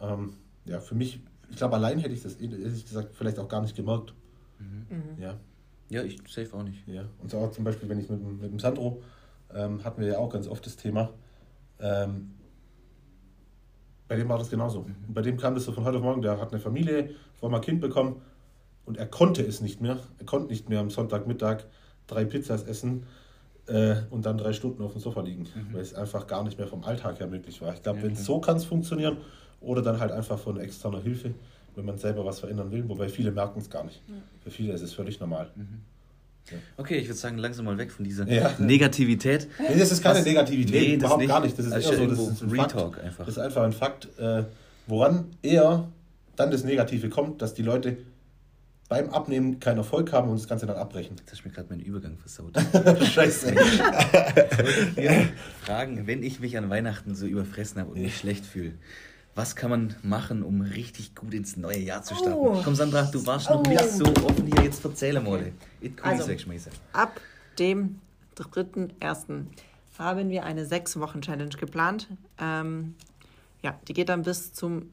Ähm, 0.00 0.34
ja, 0.64 0.80
für 0.80 0.94
mich, 0.94 1.20
ich 1.50 1.56
glaube, 1.56 1.74
allein 1.74 1.98
hätte 1.98 2.14
ich 2.14 2.22
das 2.22 2.36
ehrlich 2.36 2.84
gesagt 2.84 3.14
vielleicht 3.14 3.38
auch 3.38 3.48
gar 3.48 3.60
nicht 3.62 3.74
gemerkt. 3.74 4.14
Mhm. 4.58 5.20
Ja. 5.20 5.38
Ja, 5.90 6.02
ich 6.02 6.18
safe 6.28 6.54
auch 6.54 6.62
nicht. 6.62 6.86
Ja. 6.86 7.04
Und 7.18 7.30
so 7.30 7.38
auch 7.38 7.50
zum 7.50 7.64
Beispiel, 7.64 7.88
wenn 7.88 7.98
ich 7.98 8.08
mit, 8.08 8.22
mit 8.22 8.50
dem 8.50 8.58
Sandro 8.58 9.02
ähm, 9.54 9.82
hatten 9.82 10.00
wir 10.00 10.08
ja 10.08 10.18
auch 10.18 10.30
ganz 10.30 10.46
oft 10.46 10.64
das 10.66 10.76
Thema. 10.76 11.10
Ähm, 11.80 12.34
bei 14.06 14.16
dem 14.16 14.28
war 14.28 14.38
das 14.38 14.50
genauso. 14.50 14.82
Mhm. 14.82 15.14
Bei 15.14 15.22
dem 15.22 15.36
kam 15.36 15.54
das 15.54 15.64
so 15.64 15.72
von 15.72 15.84
heute 15.84 15.98
auf 15.98 16.02
morgen, 16.02 16.22
der 16.22 16.38
hat 16.38 16.52
eine 16.52 16.60
Familie, 16.60 17.10
vor 17.34 17.50
mal 17.50 17.60
Kind 17.60 17.80
bekommen 17.80 18.22
und 18.88 18.96
er 18.96 19.06
konnte 19.06 19.42
es 19.42 19.60
nicht 19.60 19.80
mehr. 19.80 19.98
Er 20.18 20.26
konnte 20.26 20.48
nicht 20.48 20.68
mehr 20.68 20.80
am 20.80 20.90
Sonntagmittag 20.90 21.64
drei 22.06 22.24
Pizzas 22.24 22.64
essen 22.64 23.04
äh, 23.66 23.96
und 24.10 24.24
dann 24.26 24.38
drei 24.38 24.52
Stunden 24.52 24.82
auf 24.82 24.92
dem 24.92 25.00
Sofa 25.00 25.20
liegen, 25.20 25.42
mhm. 25.42 25.74
weil 25.74 25.82
es 25.82 25.94
einfach 25.94 26.26
gar 26.26 26.42
nicht 26.42 26.58
mehr 26.58 26.66
vom 26.66 26.82
Alltag 26.84 27.20
her 27.20 27.26
möglich 27.26 27.60
war. 27.60 27.74
Ich 27.74 27.82
glaube, 27.82 27.98
ja, 27.98 28.04
wenn 28.06 28.12
es 28.12 28.24
so 28.24 28.40
kann 28.40 28.56
es 28.56 28.64
funktionieren 28.64 29.18
oder 29.60 29.82
dann 29.82 30.00
halt 30.00 30.10
einfach 30.10 30.38
von 30.38 30.58
externer 30.58 31.02
Hilfe, 31.02 31.34
wenn 31.76 31.84
man 31.84 31.98
selber 31.98 32.24
was 32.24 32.40
verändern 32.40 32.72
will, 32.72 32.88
wobei 32.88 33.08
viele 33.08 33.30
merken 33.30 33.60
es 33.60 33.68
gar 33.68 33.84
nicht. 33.84 34.02
Ja. 34.08 34.14
Für 34.42 34.50
viele 34.50 34.72
ist 34.72 34.82
es 34.82 34.94
völlig 34.94 35.20
normal. 35.20 35.50
Mhm. 35.54 35.82
Okay, 36.78 36.96
ich 36.96 37.06
würde 37.06 37.18
sagen, 37.18 37.36
langsam 37.36 37.66
mal 37.66 37.76
weg 37.76 37.92
von 37.92 38.06
dieser 38.06 38.26
ja. 38.26 38.54
Negativität. 38.58 39.48
Nee, 39.58 39.78
das 39.78 39.92
ist 39.92 40.02
keine 40.02 40.20
Was, 40.20 40.24
Negativität, 40.24 40.88
nee, 40.88 40.94
überhaupt 40.94 41.20
nicht. 41.20 41.28
gar 41.28 41.40
nicht. 41.40 41.58
Das 41.58 41.66
ist 41.66 41.72
also 41.72 41.92
eher 41.92 41.98
so, 41.98 42.06
das 42.06 42.18
ist 42.20 42.42
ein 42.42 42.50
Retalk 42.50 42.94
Fakt. 42.94 43.04
einfach. 43.04 43.26
Das 43.26 43.36
ist 43.36 43.42
einfach 43.42 43.62
ein 43.64 43.72
Fakt, 43.72 44.08
äh, 44.18 44.44
woran 44.86 45.26
eher 45.42 45.88
dann 46.36 46.50
das 46.50 46.64
Negative 46.64 47.10
kommt, 47.10 47.42
dass 47.42 47.52
die 47.52 47.62
Leute 47.62 47.98
beim 48.88 49.10
Abnehmen 49.10 49.60
keinen 49.60 49.78
Erfolg 49.78 50.12
haben 50.12 50.30
und 50.30 50.38
das 50.40 50.48
Ganze 50.48 50.66
dann 50.66 50.76
abbrechen. 50.76 51.16
Das 51.24 51.34
hast 51.34 51.44
mir 51.44 51.50
gerade 51.50 51.68
meinen 51.68 51.80
Übergang 51.80 52.16
versaut. 52.16 52.56
Scheiße. 53.04 53.54
fragen, 55.62 56.06
wenn 56.06 56.22
ich 56.22 56.40
mich 56.40 56.56
an 56.56 56.70
Weihnachten 56.70 57.14
so 57.14 57.26
überfressen 57.26 57.80
habe 57.80 57.90
und 57.90 58.00
mich 58.00 58.16
schlecht 58.16 58.46
fühle, 58.46 58.72
was 59.34 59.54
kann 59.54 59.70
man 59.70 59.94
machen, 60.02 60.42
um 60.42 60.62
richtig 60.62 61.14
gut 61.14 61.34
ins 61.34 61.56
neue 61.56 61.78
Jahr 61.78 62.02
zu 62.02 62.14
starten? 62.14 62.32
Oh. 62.34 62.60
Komm, 62.64 62.74
Sandra, 62.74 63.02
du 63.02 63.24
warst 63.26 63.50
noch 63.50 63.60
oh. 63.60 63.68
nicht 63.68 63.84
so 63.84 64.04
offen 64.04 64.46
hier. 64.46 64.64
Jetzt 64.64 64.84
erzähle 64.84 65.20
mal. 65.20 65.52
Also, 66.02 66.32
ab 66.92 67.20
dem 67.58 68.00
3.1. 68.36 69.44
haben 69.98 70.30
wir 70.30 70.44
eine 70.44 70.64
6-Wochen-Challenge 70.64 71.56
geplant. 71.56 72.08
Ähm, 72.40 72.94
ja, 73.62 73.78
die 73.86 73.92
geht 73.92 74.08
dann 74.08 74.22
bis 74.22 74.54
zum 74.54 74.90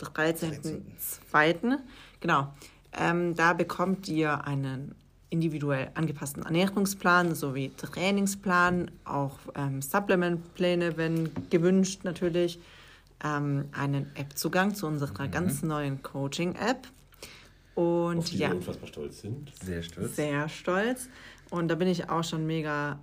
13.2. 0.00 1.78
Genau. 2.20 2.52
Ähm, 2.92 3.34
da 3.34 3.52
bekommt 3.52 4.08
ihr 4.08 4.44
einen 4.46 4.94
individuell 5.30 5.90
angepassten 5.94 6.42
Ernährungsplan 6.42 7.34
sowie 7.34 7.70
Trainingsplan, 7.76 8.90
auch 9.04 9.38
ähm, 9.54 9.82
Supplementpläne, 9.82 10.96
wenn 10.96 11.30
gewünscht 11.50 12.04
natürlich 12.04 12.58
ähm, 13.22 13.66
einen 13.72 14.10
App-Zugang 14.14 14.74
zu 14.74 14.86
unserer 14.86 15.26
mhm. 15.26 15.30
ganz 15.30 15.62
neuen 15.62 16.02
Coaching-App. 16.02 16.88
Und 17.74 18.18
Auf 18.18 18.24
die 18.30 18.38
ja, 18.38 18.48
wir 18.48 18.56
unfassbar 18.56 18.88
stolz 18.88 19.20
sind. 19.20 19.52
Sehr 19.62 19.82
stolz. 19.82 20.16
Sehr 20.16 20.48
stolz. 20.48 21.08
Und 21.50 21.68
da 21.68 21.76
bin 21.76 21.88
ich 21.88 22.08
auch 22.10 22.24
schon 22.24 22.46
mega 22.46 22.98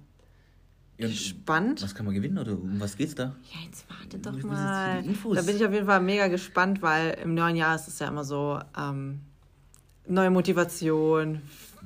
ja, 0.98 1.08
gespannt. 1.08 1.82
Was 1.82 1.96
kann 1.96 2.06
man 2.06 2.14
gewinnen 2.14 2.38
oder 2.38 2.54
um 2.54 2.80
was 2.80 2.98
geht's 2.98 3.16
da? 3.16 3.36
Ja, 3.54 3.60
jetzt 3.66 3.86
warte 3.90 4.20
doch 4.20 4.44
mal. 4.44 5.02
Da 5.34 5.42
bin 5.42 5.56
ich 5.56 5.66
auf 5.66 5.72
jeden 5.72 5.86
Fall 5.86 6.02
mega 6.02 6.28
gespannt, 6.28 6.82
weil 6.82 7.18
im 7.24 7.36
neuen 7.36 7.56
Jahr 7.56 7.76
ist 7.76 7.88
es 7.88 8.00
ja 8.00 8.08
immer 8.08 8.26
so 8.26 8.60
ähm, 8.78 9.22
neue 10.08 10.30
Motivation. 10.30 11.42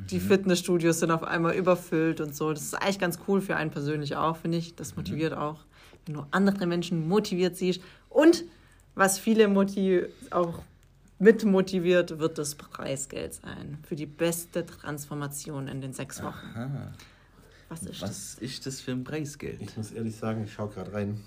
Die 0.09 0.19
mhm. 0.19 0.27
Fitnessstudios 0.27 0.99
sind 0.99 1.11
auf 1.11 1.23
einmal 1.23 1.55
überfüllt 1.55 2.21
und 2.21 2.35
so. 2.35 2.51
Das 2.51 2.63
ist 2.63 2.73
eigentlich 2.73 2.99
ganz 2.99 3.19
cool 3.27 3.41
für 3.41 3.55
einen 3.55 3.71
persönlich 3.71 4.15
auch, 4.15 4.37
finde 4.37 4.57
ich. 4.57 4.75
Das 4.75 4.91
mhm. 4.91 5.01
motiviert 5.01 5.33
mhm. 5.33 5.39
auch, 5.39 5.59
wenn 6.05 6.15
du 6.15 6.25
andere 6.31 6.65
Menschen 6.65 7.07
motiviert 7.07 7.57
siehst 7.57 7.81
und 8.09 8.43
was 8.95 9.19
viele 9.19 9.47
motiv 9.47 10.07
auch 10.31 10.61
mit 11.19 11.43
motiviert, 11.43 12.19
wird 12.19 12.37
das 12.37 12.55
Preisgeld 12.55 13.33
sein 13.33 13.77
für 13.83 13.95
die 13.95 14.05
beste 14.05 14.65
Transformation 14.65 15.67
in 15.67 15.81
den 15.81 15.93
sechs 15.93 16.23
Wochen. 16.23 16.47
Aha. 16.55 16.93
Was 17.67 17.83
ist 17.83 18.01
Was 18.01 18.09
das? 18.09 18.33
ist 18.35 18.65
das 18.65 18.81
für 18.81 18.91
ein 18.91 19.03
Preisgeld? 19.03 19.61
Ich 19.61 19.77
muss 19.77 19.91
ehrlich 19.91 20.15
sagen, 20.15 20.43
ich 20.43 20.53
schaue 20.53 20.69
gerade 20.69 20.91
rein. 20.93 21.21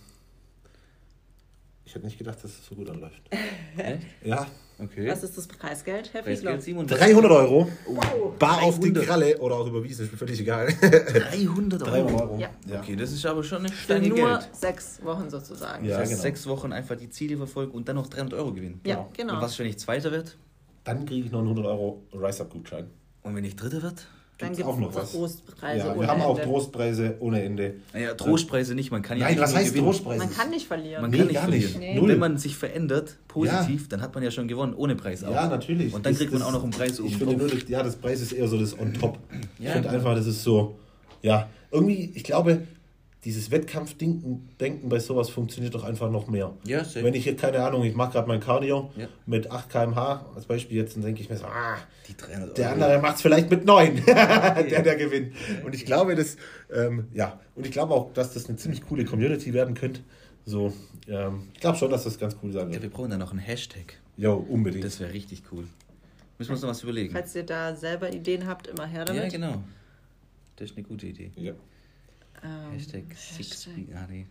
Ich 1.85 1.95
hätte 1.95 2.07
nicht 2.07 2.19
gedacht, 2.19 2.39
dass 2.43 2.51
es 2.51 2.67
so 2.67 2.75
gut 2.75 2.89
anläuft. 2.91 3.23
Echt? 3.77 4.07
Ja, 4.25 4.47
Okay. 4.79 5.09
Was 5.09 5.23
ist 5.23 5.37
das 5.39 5.47
Preisgeld, 5.47 6.13
Herr 6.13 6.25
Fiedler? 6.25 6.57
300 6.57 7.31
Euro. 7.31 7.69
Wow. 7.87 8.37
Bar 8.39 8.59
300. 8.59 8.63
auf 8.63 8.81
die 8.81 8.93
Kralle 8.93 9.39
oder 9.39 9.57
auch 9.57 9.67
überwiesen, 9.67 10.07
ist 10.07 10.13
mir 10.13 10.19
völlig 10.19 10.41
egal. 10.41 10.75
300 10.81 11.83
Euro? 11.83 11.91
300 11.91 12.21
Euro. 12.21 12.39
Ja. 12.39 12.51
ja. 12.67 12.81
Okay, 12.81 12.97
das 12.97 13.13
ist 13.13 13.25
aber 13.27 13.45
schon 13.45 13.59
eine 13.59 13.73
Stange 13.73 14.03
Für 14.05 14.09
nur 14.09 14.29
Geld. 14.29 14.49
sechs 14.53 15.01
Wochen 15.05 15.31
sozusagen. 15.31 15.85
Ja, 15.85 16.03
genau. 16.03 16.17
Sechs 16.17 16.47
Wochen 16.47 16.73
einfach 16.73 16.97
die 16.97 17.11
Ziele 17.11 17.37
verfolgen 17.37 17.73
und 17.73 17.89
dann 17.89 17.97
noch 17.97 18.09
300 18.09 18.39
Euro 18.39 18.53
gewinnen. 18.53 18.81
Ja, 18.85 19.07
genau. 19.13 19.35
Und 19.35 19.43
was, 19.43 19.59
wenn 19.59 19.67
ich 19.67 19.79
Zweiter 19.79 20.11
wird? 20.11 20.37
Dann 20.85 21.07
kriege 21.07 21.27
ich 21.27 21.33
noch 21.33 21.41
einen 21.41 21.49
100 21.49 21.67
Euro 21.67 22.03
Rise-Up-Gutschein. 22.13 22.87
Und 23.23 23.37
wenn 23.37 23.45
ich 23.45 23.55
Dritter 23.55 23.83
wird? 23.83 24.07
Dann 24.43 24.57
gibt 24.57 24.61
es 24.61 24.75
auch 24.75 24.79
noch 24.79 24.95
was. 24.95 25.13
Trostpreise. 25.13 25.87
Ja, 25.87 26.01
wir 26.01 26.07
haben 26.07 26.23
auch 26.23 26.39
Trostpreise 26.39 27.17
ohne 27.21 27.43
Ende. 27.43 27.75
Naja, 27.93 28.15
Trostpreise 28.15 28.75
nicht, 28.75 28.91
man 28.91 29.03
kann 29.03 29.19
ja 29.19 29.27
Nein, 29.27 29.39
was 29.39 29.55
heißt 29.55 29.71
gewinnen. 29.71 29.87
Trostpreise? 29.87 30.19
Man 30.19 30.35
kann 30.35 30.51
nicht 30.51 30.67
verlieren. 30.67 31.03
Man 31.03 31.11
nee, 31.11 31.19
kann 31.19 31.27
nicht 31.29 31.39
verlieren. 31.41 31.81
Nicht. 31.81 32.03
Nee. 32.03 32.09
Wenn 32.09 32.19
man 32.19 32.39
sich 32.39 32.57
verändert, 32.57 33.19
positiv, 33.29 33.83
ja. 33.83 33.87
dann 33.91 34.01
hat 34.03 34.15
man 34.15 34.25
ja 34.25 34.31
schon 34.31 34.49
gewonnen, 34.49 34.75
ohne 34.75 34.97
Preis 34.97 35.23
auch. 35.23 35.33
Ja, 35.33 35.49
natürlich. 35.49 35.95
Und 35.95 36.05
dann 36.05 36.15
kriegt 36.15 36.33
das, 36.33 36.41
man 36.41 36.49
auch 36.49 36.53
noch 36.53 36.63
einen 36.63 36.73
Preis 36.73 36.99
oben. 36.99 37.09
Ich 37.09 37.17
finde 37.17 37.37
nur, 37.37 37.49
das, 37.49 37.69
ja, 37.69 37.83
das 37.83 37.97
Preis 37.97 38.21
ist 38.21 38.33
eher 38.33 38.49
so 38.49 38.59
das 38.59 38.79
on 38.79 38.93
top. 38.95 39.19
Ja, 39.59 39.69
ich 39.69 39.73
finde 39.73 39.91
einfach, 39.91 40.15
das 40.15 40.27
ist 40.27 40.43
so, 40.43 40.77
ja, 41.23 41.49
irgendwie, 41.71 42.13
ich 42.15 42.25
glaube, 42.25 42.63
dieses 43.25 43.53
Wettkampfdenken 43.53 44.49
Denken 44.61 44.89
bei 44.89 44.99
sowas 44.99 45.31
funktioniert 45.31 45.75
doch 45.75 45.85
einfach 45.85 46.11
noch 46.11 46.27
mehr. 46.27 46.55
Ja, 46.65 46.85
sehr 46.85 47.05
Wenn 47.05 47.15
ich 47.15 47.25
hier, 47.25 47.37
keine 47.37 47.63
Ahnung, 47.63 47.85
ich 47.85 47.95
mache 47.95 48.13
gerade 48.13 48.27
mein 48.27 48.41
Cardio 48.41 48.91
ja. 48.97 49.07
mit 49.27 49.51
8 49.51 49.71
km/h 49.71 50.27
als 50.35 50.47
Beispiel 50.47 50.77
jetzt, 50.77 50.97
dann 50.97 51.03
denke 51.05 51.21
ich 51.23 51.31
mir 51.31 51.37
so, 51.37 51.45
ah, 51.45 51.79
der 52.57 52.73
andere 52.73 53.01
macht 53.01 53.17
es 53.17 53.23
vielleicht 53.23 53.49
mit 53.51 53.65
9, 53.65 54.05
der, 54.07 54.83
der 54.83 54.97
gewinnt. 54.97 55.35
Und 55.65 55.75
ich 55.75 55.87
glaube, 55.87 56.17
das, 56.17 56.37
ähm, 56.73 57.07
ja, 57.13 57.39
und 57.55 57.65
ich 57.65 57.73
glaube 57.73 57.95
auch, 57.95 58.13
dass 58.13 58.35
das 58.35 58.49
eine 58.49 58.57
ziemlich 58.57 58.83
coole 58.83 59.05
Community 59.05 59.53
werden 59.53 59.75
könnte. 59.75 60.01
So, 60.45 60.73
ähm, 61.07 61.49
ich 61.55 61.61
glaube 61.61 61.79
schon, 61.79 61.91
dass 61.91 62.03
das 62.05 62.19
ganz 62.19 62.37
cool 62.43 62.53
sein 62.53 62.67
wird. 62.67 62.77
Ja, 62.77 62.83
wir 62.83 62.91
brauchen 62.91 63.11
da 63.11 63.19
noch 63.19 63.31
einen 63.31 63.41
Hashtag. 63.41 63.99
Jo, 64.17 64.35
unbedingt. 64.35 64.85
Das 64.85 64.99
wäre 64.99 65.13
richtig 65.13 65.45
cool. 65.53 65.65
Müssen 66.39 66.51
wir 66.51 66.55
uns 66.55 66.63
noch 66.63 66.71
was 66.71 66.83
überlegen. 66.83 67.13
Falls 67.13 67.35
ihr 67.37 67.45
da 67.45 67.77
selber 67.77 68.13
Ideen 68.13 68.47
habt, 68.47 68.67
immer 68.67 68.87
her 68.87 69.05
damit. 69.05 69.23
Ja, 69.23 69.29
genau. 69.29 69.63
Das 70.57 70.71
ist 70.71 70.77
eine 70.77 70.87
gute 70.87 71.07
Idee. 71.07 71.31
Ja. 71.37 71.53
Ähm, 72.45 72.73
Hashtag, 72.73 73.05
Hashtag. 73.39 73.73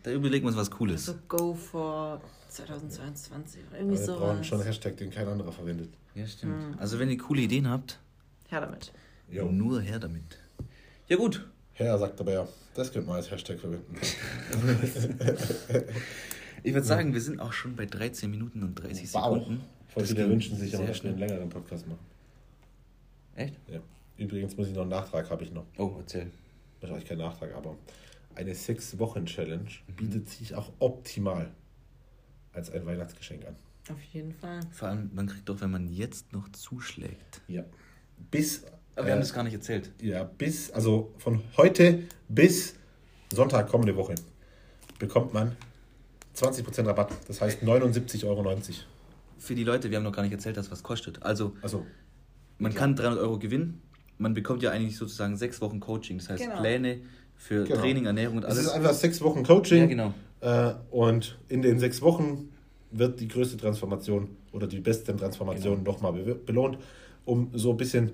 Da 0.03 0.11
überlegen 0.11 0.43
wir 0.43 0.49
uns 0.49 0.57
was 0.57 0.69
Cooles. 0.69 1.07
Also 1.07 1.19
Go 1.27 1.53
for 1.53 2.21
2022 2.49 3.61
oder 3.69 3.79
irgendwie 3.79 3.97
so. 3.97 4.13
Wir 4.13 4.19
brauchen 4.19 4.43
schon 4.43 4.59
einen 4.59 4.67
Hashtag, 4.67 4.97
den 4.97 5.09
kein 5.09 5.27
anderer 5.27 5.51
verwendet. 5.51 5.89
Ja, 6.13 6.27
stimmt. 6.27 6.71
Mhm. 6.71 6.79
Also 6.79 6.99
wenn 6.99 7.09
ihr 7.09 7.17
coole 7.17 7.41
Ideen 7.41 7.69
habt, 7.69 7.99
her 8.49 8.61
damit. 8.61 8.91
Jo. 9.29 9.49
Nur 9.49 9.81
her 9.81 9.99
damit. 9.99 10.37
Ja 11.07 11.15
gut. 11.15 11.47
Herr, 11.73 11.97
sagt 11.97 12.19
aber 12.19 12.33
ja, 12.33 12.47
das 12.75 12.91
könnte 12.91 13.07
man 13.07 13.15
als 13.17 13.31
Hashtag 13.31 13.59
verwenden. 13.59 13.95
ich 16.63 16.73
würde 16.73 16.85
sagen, 16.85 17.13
wir 17.13 17.21
sind 17.21 17.39
auch 17.39 17.53
schon 17.53 17.77
bei 17.77 17.85
13 17.85 18.29
Minuten 18.29 18.61
und 18.63 18.75
30 18.75 19.13
wow. 19.13 19.23
Sekunden. 19.23 19.61
Voll 19.87 20.05
viele 20.05 20.29
wünschen 20.29 20.57
sich 20.57 20.71
dass 20.71 21.03
wir 21.03 21.09
einen 21.09 21.19
längeren 21.19 21.49
Podcast 21.49 21.87
machen. 21.87 22.05
Echt? 23.35 23.55
Ja. 23.67 23.79
Übrigens 24.17 24.55
muss 24.57 24.67
ich 24.67 24.73
noch 24.73 24.81
einen 24.81 24.91
Nachtrag, 24.91 25.29
habe 25.29 25.43
ich 25.43 25.51
noch. 25.51 25.65
Oh, 25.77 25.95
erzähl. 25.99 26.29
Wahrscheinlich 26.81 27.07
kein 27.07 27.19
Nachtrag, 27.19 27.53
aber 27.55 27.77
eine 28.35 28.55
Sechs-Wochen-Challenge 28.55 29.69
mhm. 29.87 29.95
bietet 29.95 30.29
sich 30.29 30.55
auch 30.55 30.71
optimal 30.79 31.51
als 32.53 32.71
ein 32.71 32.85
Weihnachtsgeschenk 32.85 33.45
an. 33.45 33.55
Auf 33.89 34.01
jeden 34.13 34.33
Fall. 34.33 34.61
Vor 34.71 34.89
allem, 34.89 35.09
man 35.13 35.27
kriegt 35.27 35.47
doch, 35.49 35.61
wenn 35.61 35.71
man 35.71 35.87
jetzt 35.87 36.33
noch 36.33 36.49
zuschlägt. 36.51 37.41
Ja. 37.47 37.63
Bis. 38.29 38.63
Aber 38.95 39.05
wir 39.05 39.09
äh, 39.09 39.13
haben 39.13 39.21
das 39.21 39.33
gar 39.33 39.43
nicht 39.43 39.53
erzählt. 39.53 39.91
Ja, 40.01 40.23
bis, 40.23 40.71
also 40.71 41.13
von 41.17 41.41
heute 41.57 42.03
bis 42.27 42.75
Sonntag 43.33 43.69
kommende 43.69 43.95
Woche 43.95 44.15
bekommt 44.99 45.33
man 45.33 45.55
20% 46.35 46.85
Rabatt. 46.85 47.11
Das 47.27 47.41
heißt 47.41 47.63
79,90 47.63 48.25
Euro. 48.25 48.55
Für 49.39 49.55
die 49.55 49.63
Leute, 49.63 49.89
wir 49.89 49.97
haben 49.97 50.03
noch 50.03 50.11
gar 50.11 50.21
nicht 50.21 50.33
erzählt, 50.33 50.57
dass 50.57 50.69
was 50.69 50.83
kostet. 50.83 51.23
Also, 51.23 51.55
also 51.61 51.85
man 52.59 52.71
klar. 52.71 52.81
kann 52.81 52.95
300 52.95 53.19
Euro 53.19 53.39
gewinnen. 53.39 53.81
Man 54.21 54.35
bekommt 54.35 54.61
ja 54.61 54.69
eigentlich 54.69 54.97
sozusagen 54.97 55.35
sechs 55.35 55.61
Wochen 55.61 55.79
Coaching. 55.79 56.19
Das 56.19 56.29
heißt, 56.29 56.43
genau. 56.43 56.59
Pläne, 56.59 56.99
für 57.35 57.63
genau. 57.63 57.79
Training, 57.79 58.05
Ernährung 58.05 58.37
und 58.37 58.45
alles. 58.45 58.59
Es 58.59 58.65
ist 58.65 58.71
einfach 58.71 58.93
sechs 58.93 59.21
Wochen 59.21 59.43
Coaching. 59.43 59.79
Ja, 59.79 59.85
genau. 59.87 60.13
Äh, 60.41 60.73
und 60.91 61.39
in 61.47 61.63
den 61.63 61.79
sechs 61.79 62.01
Wochen 62.03 62.49
wird 62.91 63.19
die 63.19 63.27
größte 63.27 63.57
Transformation 63.57 64.29
oder 64.51 64.67
die 64.67 64.79
beste 64.79 65.15
Transformation 65.15 65.83
genau. 65.83 65.91
nochmal 65.91 66.13
belohnt, 66.13 66.77
um 67.25 67.49
so 67.53 67.71
ein 67.71 67.77
bisschen 67.77 68.11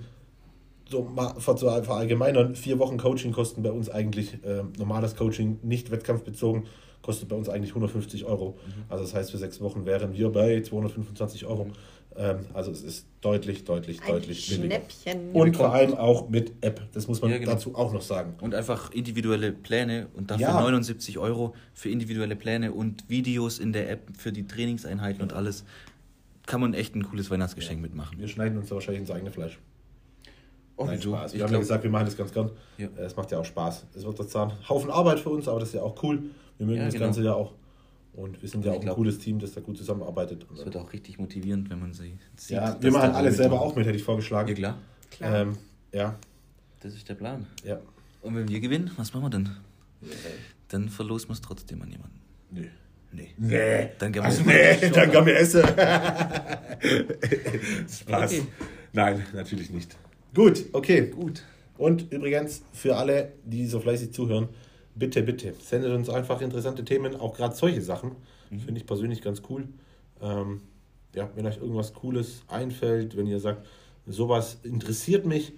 so 0.90 1.04
mal 1.04 1.36
zu 1.38 1.68
verallgemeinern. 1.68 2.56
Vier 2.56 2.80
Wochen 2.80 2.98
Coaching 2.98 3.34
kosten 3.34 3.62
bei 3.62 3.72
uns 3.72 3.90
eigentlich 3.90 4.36
äh, 4.46 4.64
normales 4.78 5.16
Coaching, 5.16 5.60
nicht 5.62 5.92
wettkampfbezogen, 5.92 6.64
kostet 7.02 7.28
bei 7.28 7.36
uns 7.36 7.50
eigentlich 7.50 7.72
150 7.72 8.24
Euro. 8.24 8.58
Mhm. 8.66 8.84
Also 8.88 9.04
das 9.04 9.14
heißt, 9.14 9.32
für 9.32 9.38
sechs 9.38 9.60
Wochen 9.60 9.86
wären 9.86 10.14
wir 10.14 10.30
bei 10.30 10.62
225 10.62 11.46
Euro. 11.46 11.66
Mhm. 11.66 11.72
Ähm, 12.18 12.40
also 12.54 12.72
es 12.72 12.82
ist 12.82 13.06
deutlich, 13.22 13.64
deutlich, 13.64 14.02
Ein 14.02 14.08
deutlich 14.08 14.46
Schnäppchen. 14.46 15.32
Und 15.34 15.56
vor 15.56 15.74
allem 15.74 15.94
auch 15.94 16.30
mit 16.30 16.54
App. 16.62 16.82
Das 16.94 17.08
muss 17.08 17.22
man 17.22 17.32
ja, 17.32 17.38
genau. 17.38 17.52
dazu 17.52 17.76
auch 17.76 17.94
noch 17.94 18.02
sagen. 18.02 18.36
Und 18.42 18.56
einfach 18.56 18.92
individuelle 18.92 19.52
Pläne 19.52 20.08
und 20.16 20.32
dafür 20.32 20.48
ja. 20.48 20.62
79 20.62 21.20
Euro 21.20 21.54
für 21.74 21.90
individuelle 21.90 22.36
Pläne 22.36 22.72
und 22.72 23.08
Videos 23.10 23.60
in 23.60 23.72
der 23.72 23.90
App 23.92 24.10
für 24.18 24.32
die 24.32 24.48
Trainingseinheiten 24.48 25.22
und 25.22 25.34
alles. 25.34 25.64
Kann 26.48 26.62
man 26.62 26.74
echt 26.74 26.96
ein 26.96 27.04
cooles 27.04 27.30
Weihnachtsgeschenk 27.30 27.80
ja. 27.80 27.82
mitmachen. 27.84 28.20
Wir 28.20 28.28
schneiden 28.28 28.58
uns 28.58 28.70
da 28.70 28.76
wahrscheinlich 28.76 29.02
ins 29.02 29.12
eigene 29.12 29.32
Fleisch. 29.32 29.60
Oh, 30.78 30.86
Nein, 30.86 31.02
Spaß. 31.02 31.34
Wir 31.34 31.44
haben 31.44 31.54
ja 31.54 31.60
gesagt, 31.60 31.84
wir 31.84 31.90
machen 31.90 32.06
das 32.06 32.16
ganz 32.16 32.32
gern. 32.32 32.52
Ja. 32.78 32.88
Es 32.98 33.16
macht 33.16 33.32
ja 33.32 33.40
auch 33.40 33.46
Spaß. 33.46 33.88
Es 33.96 34.06
wird 34.06 34.20
jetzt 34.20 34.36
ein 34.36 34.52
Haufen 34.70 34.92
Arbeit 34.92 35.20
für 35.20 35.30
uns, 35.30 35.48
aber 35.48 35.60
das 35.60 35.70
ist 35.70 35.76
ja 35.76 35.82
auch 35.82 36.02
cool. 36.04 36.24
Wir 36.58 36.66
mögen 36.66 36.80
ja, 36.80 36.86
das 36.86 36.94
genau. 36.94 37.06
Ganze 37.06 37.24
ja 37.24 37.34
auch. 37.34 37.54
Und 38.18 38.42
wir 38.42 38.50
sind 38.50 38.66
ja 38.66 38.72
auch 38.72 38.82
glaub, 38.82 38.96
ein 38.96 38.96
cooles 38.96 39.20
Team, 39.20 39.38
das 39.38 39.54
da 39.54 39.62
gut 39.62 39.78
zusammenarbeitet. 39.78 40.48
Es 40.52 40.66
wird 40.66 40.76
auch 40.76 40.92
richtig 40.92 41.20
motivierend, 41.20 41.70
wenn 41.70 41.80
man 41.80 41.94
sie 41.94 42.18
sieht. 42.36 42.58
Ja, 42.58 42.76
wir 42.82 42.92
machen 42.92 43.12
alles 43.12 43.38
selber 43.38 43.62
auch 43.62 43.76
mit, 43.76 43.86
hätte 43.86 43.96
ich 43.96 44.04
vorgeschlagen. 44.04 44.50
Ja, 44.50 44.56
klar. 44.56 44.78
klar. 45.12 45.42
Ähm, 45.42 45.58
ja. 45.92 46.18
Das 46.82 46.96
ist 46.96 47.08
der 47.08 47.14
Plan. 47.14 47.46
Ja. 47.64 47.80
Und 48.24 48.36
wenn 48.36 48.48
wir 48.48 48.60
gewinnen, 48.60 48.90
was 48.98 49.14
machen 49.14 49.26
wir 49.26 49.30
dann? 49.30 49.58
Ja. 50.02 50.10
Dann 50.70 50.90
verlosen 50.90 51.30
wir 51.30 51.34
es 51.34 51.42
trotzdem 51.42 51.80
an 51.84 51.92
jemanden. 51.92 52.20
Nö. 52.50 52.66
Nee. 53.12 53.36
Nee. 53.38 53.90
Dann 54.00 54.12
gehen 54.12 54.24
wir 54.24 54.26
also, 54.26 54.44
nee, 54.44 54.90
dann 54.90 55.12
gehen 55.12 55.26
wir 55.26 55.38
essen. 55.38 55.62
Spaß. 58.02 58.32
Okay. 58.34 58.44
Nein, 58.94 59.24
natürlich 59.36 59.70
nicht. 59.70 59.96
Gut, 60.34 60.66
okay. 60.74 61.06
Gut. 61.06 61.44
Und 61.78 62.12
übrigens, 62.12 62.64
für 62.74 62.96
alle, 62.96 63.34
die 63.46 63.68
so 63.68 63.80
fleißig 63.80 64.12
zuhören, 64.12 64.50
bitte, 64.98 65.24
bitte, 65.24 65.54
sendet 65.60 65.92
uns 65.92 66.10
einfach 66.10 66.42
interessante 66.42 66.84
Themen, 66.84 67.16
auch 67.16 67.36
gerade 67.36 67.56
solche 67.56 67.82
Sachen. 67.82 68.12
Mhm. 68.50 68.60
Finde 68.60 68.82
ich 68.82 68.88
persönlich 68.88 69.22
ganz 69.22 69.42
cool. 69.50 69.68
Ähm, 70.22 70.62
ja, 71.16 71.30
wenn 71.36 71.46
euch 71.46 71.58
irgendwas 71.58 71.94
Cooles 71.94 72.44
einfällt, 72.48 73.18
wenn 73.18 73.28
ihr 73.28 73.40
sagt, 73.40 73.66
sowas 74.06 74.60
interessiert 74.64 75.26
mich, 75.26 75.54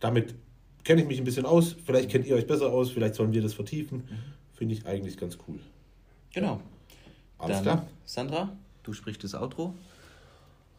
damit 0.00 0.34
kenne 0.84 1.02
ich 1.02 1.08
mich 1.08 1.18
ein 1.18 1.24
bisschen 1.24 1.46
aus, 1.46 1.76
vielleicht 1.84 2.10
kennt 2.10 2.26
ihr 2.26 2.34
euch 2.34 2.46
besser 2.46 2.72
aus, 2.72 2.90
vielleicht 2.90 3.14
sollen 3.14 3.32
wir 3.32 3.42
das 3.42 3.54
vertiefen, 3.54 3.98
mhm. 3.98 4.54
finde 4.54 4.74
ich 4.74 4.86
eigentlich 4.86 5.16
ganz 5.16 5.38
cool. 5.46 5.58
Genau. 6.34 6.60
Alles 7.38 7.56
Dann, 7.58 7.64
klar. 7.64 7.86
Sandra, 8.04 8.56
du 8.82 8.92
sprichst 8.92 9.22
das 9.24 9.34
Outro. 9.34 9.74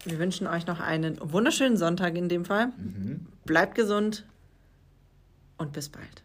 Wir 0.05 0.19
wünschen 0.19 0.47
euch 0.47 0.67
noch 0.67 0.79
einen 0.79 1.17
wunderschönen 1.21 1.77
Sonntag 1.77 2.15
in 2.15 2.27
dem 2.27 2.43
Fall. 2.43 2.67
Mhm. 2.77 3.27
Bleibt 3.45 3.75
gesund 3.75 4.25
und 5.57 5.71
bis 5.71 5.89
bald. 5.89 6.23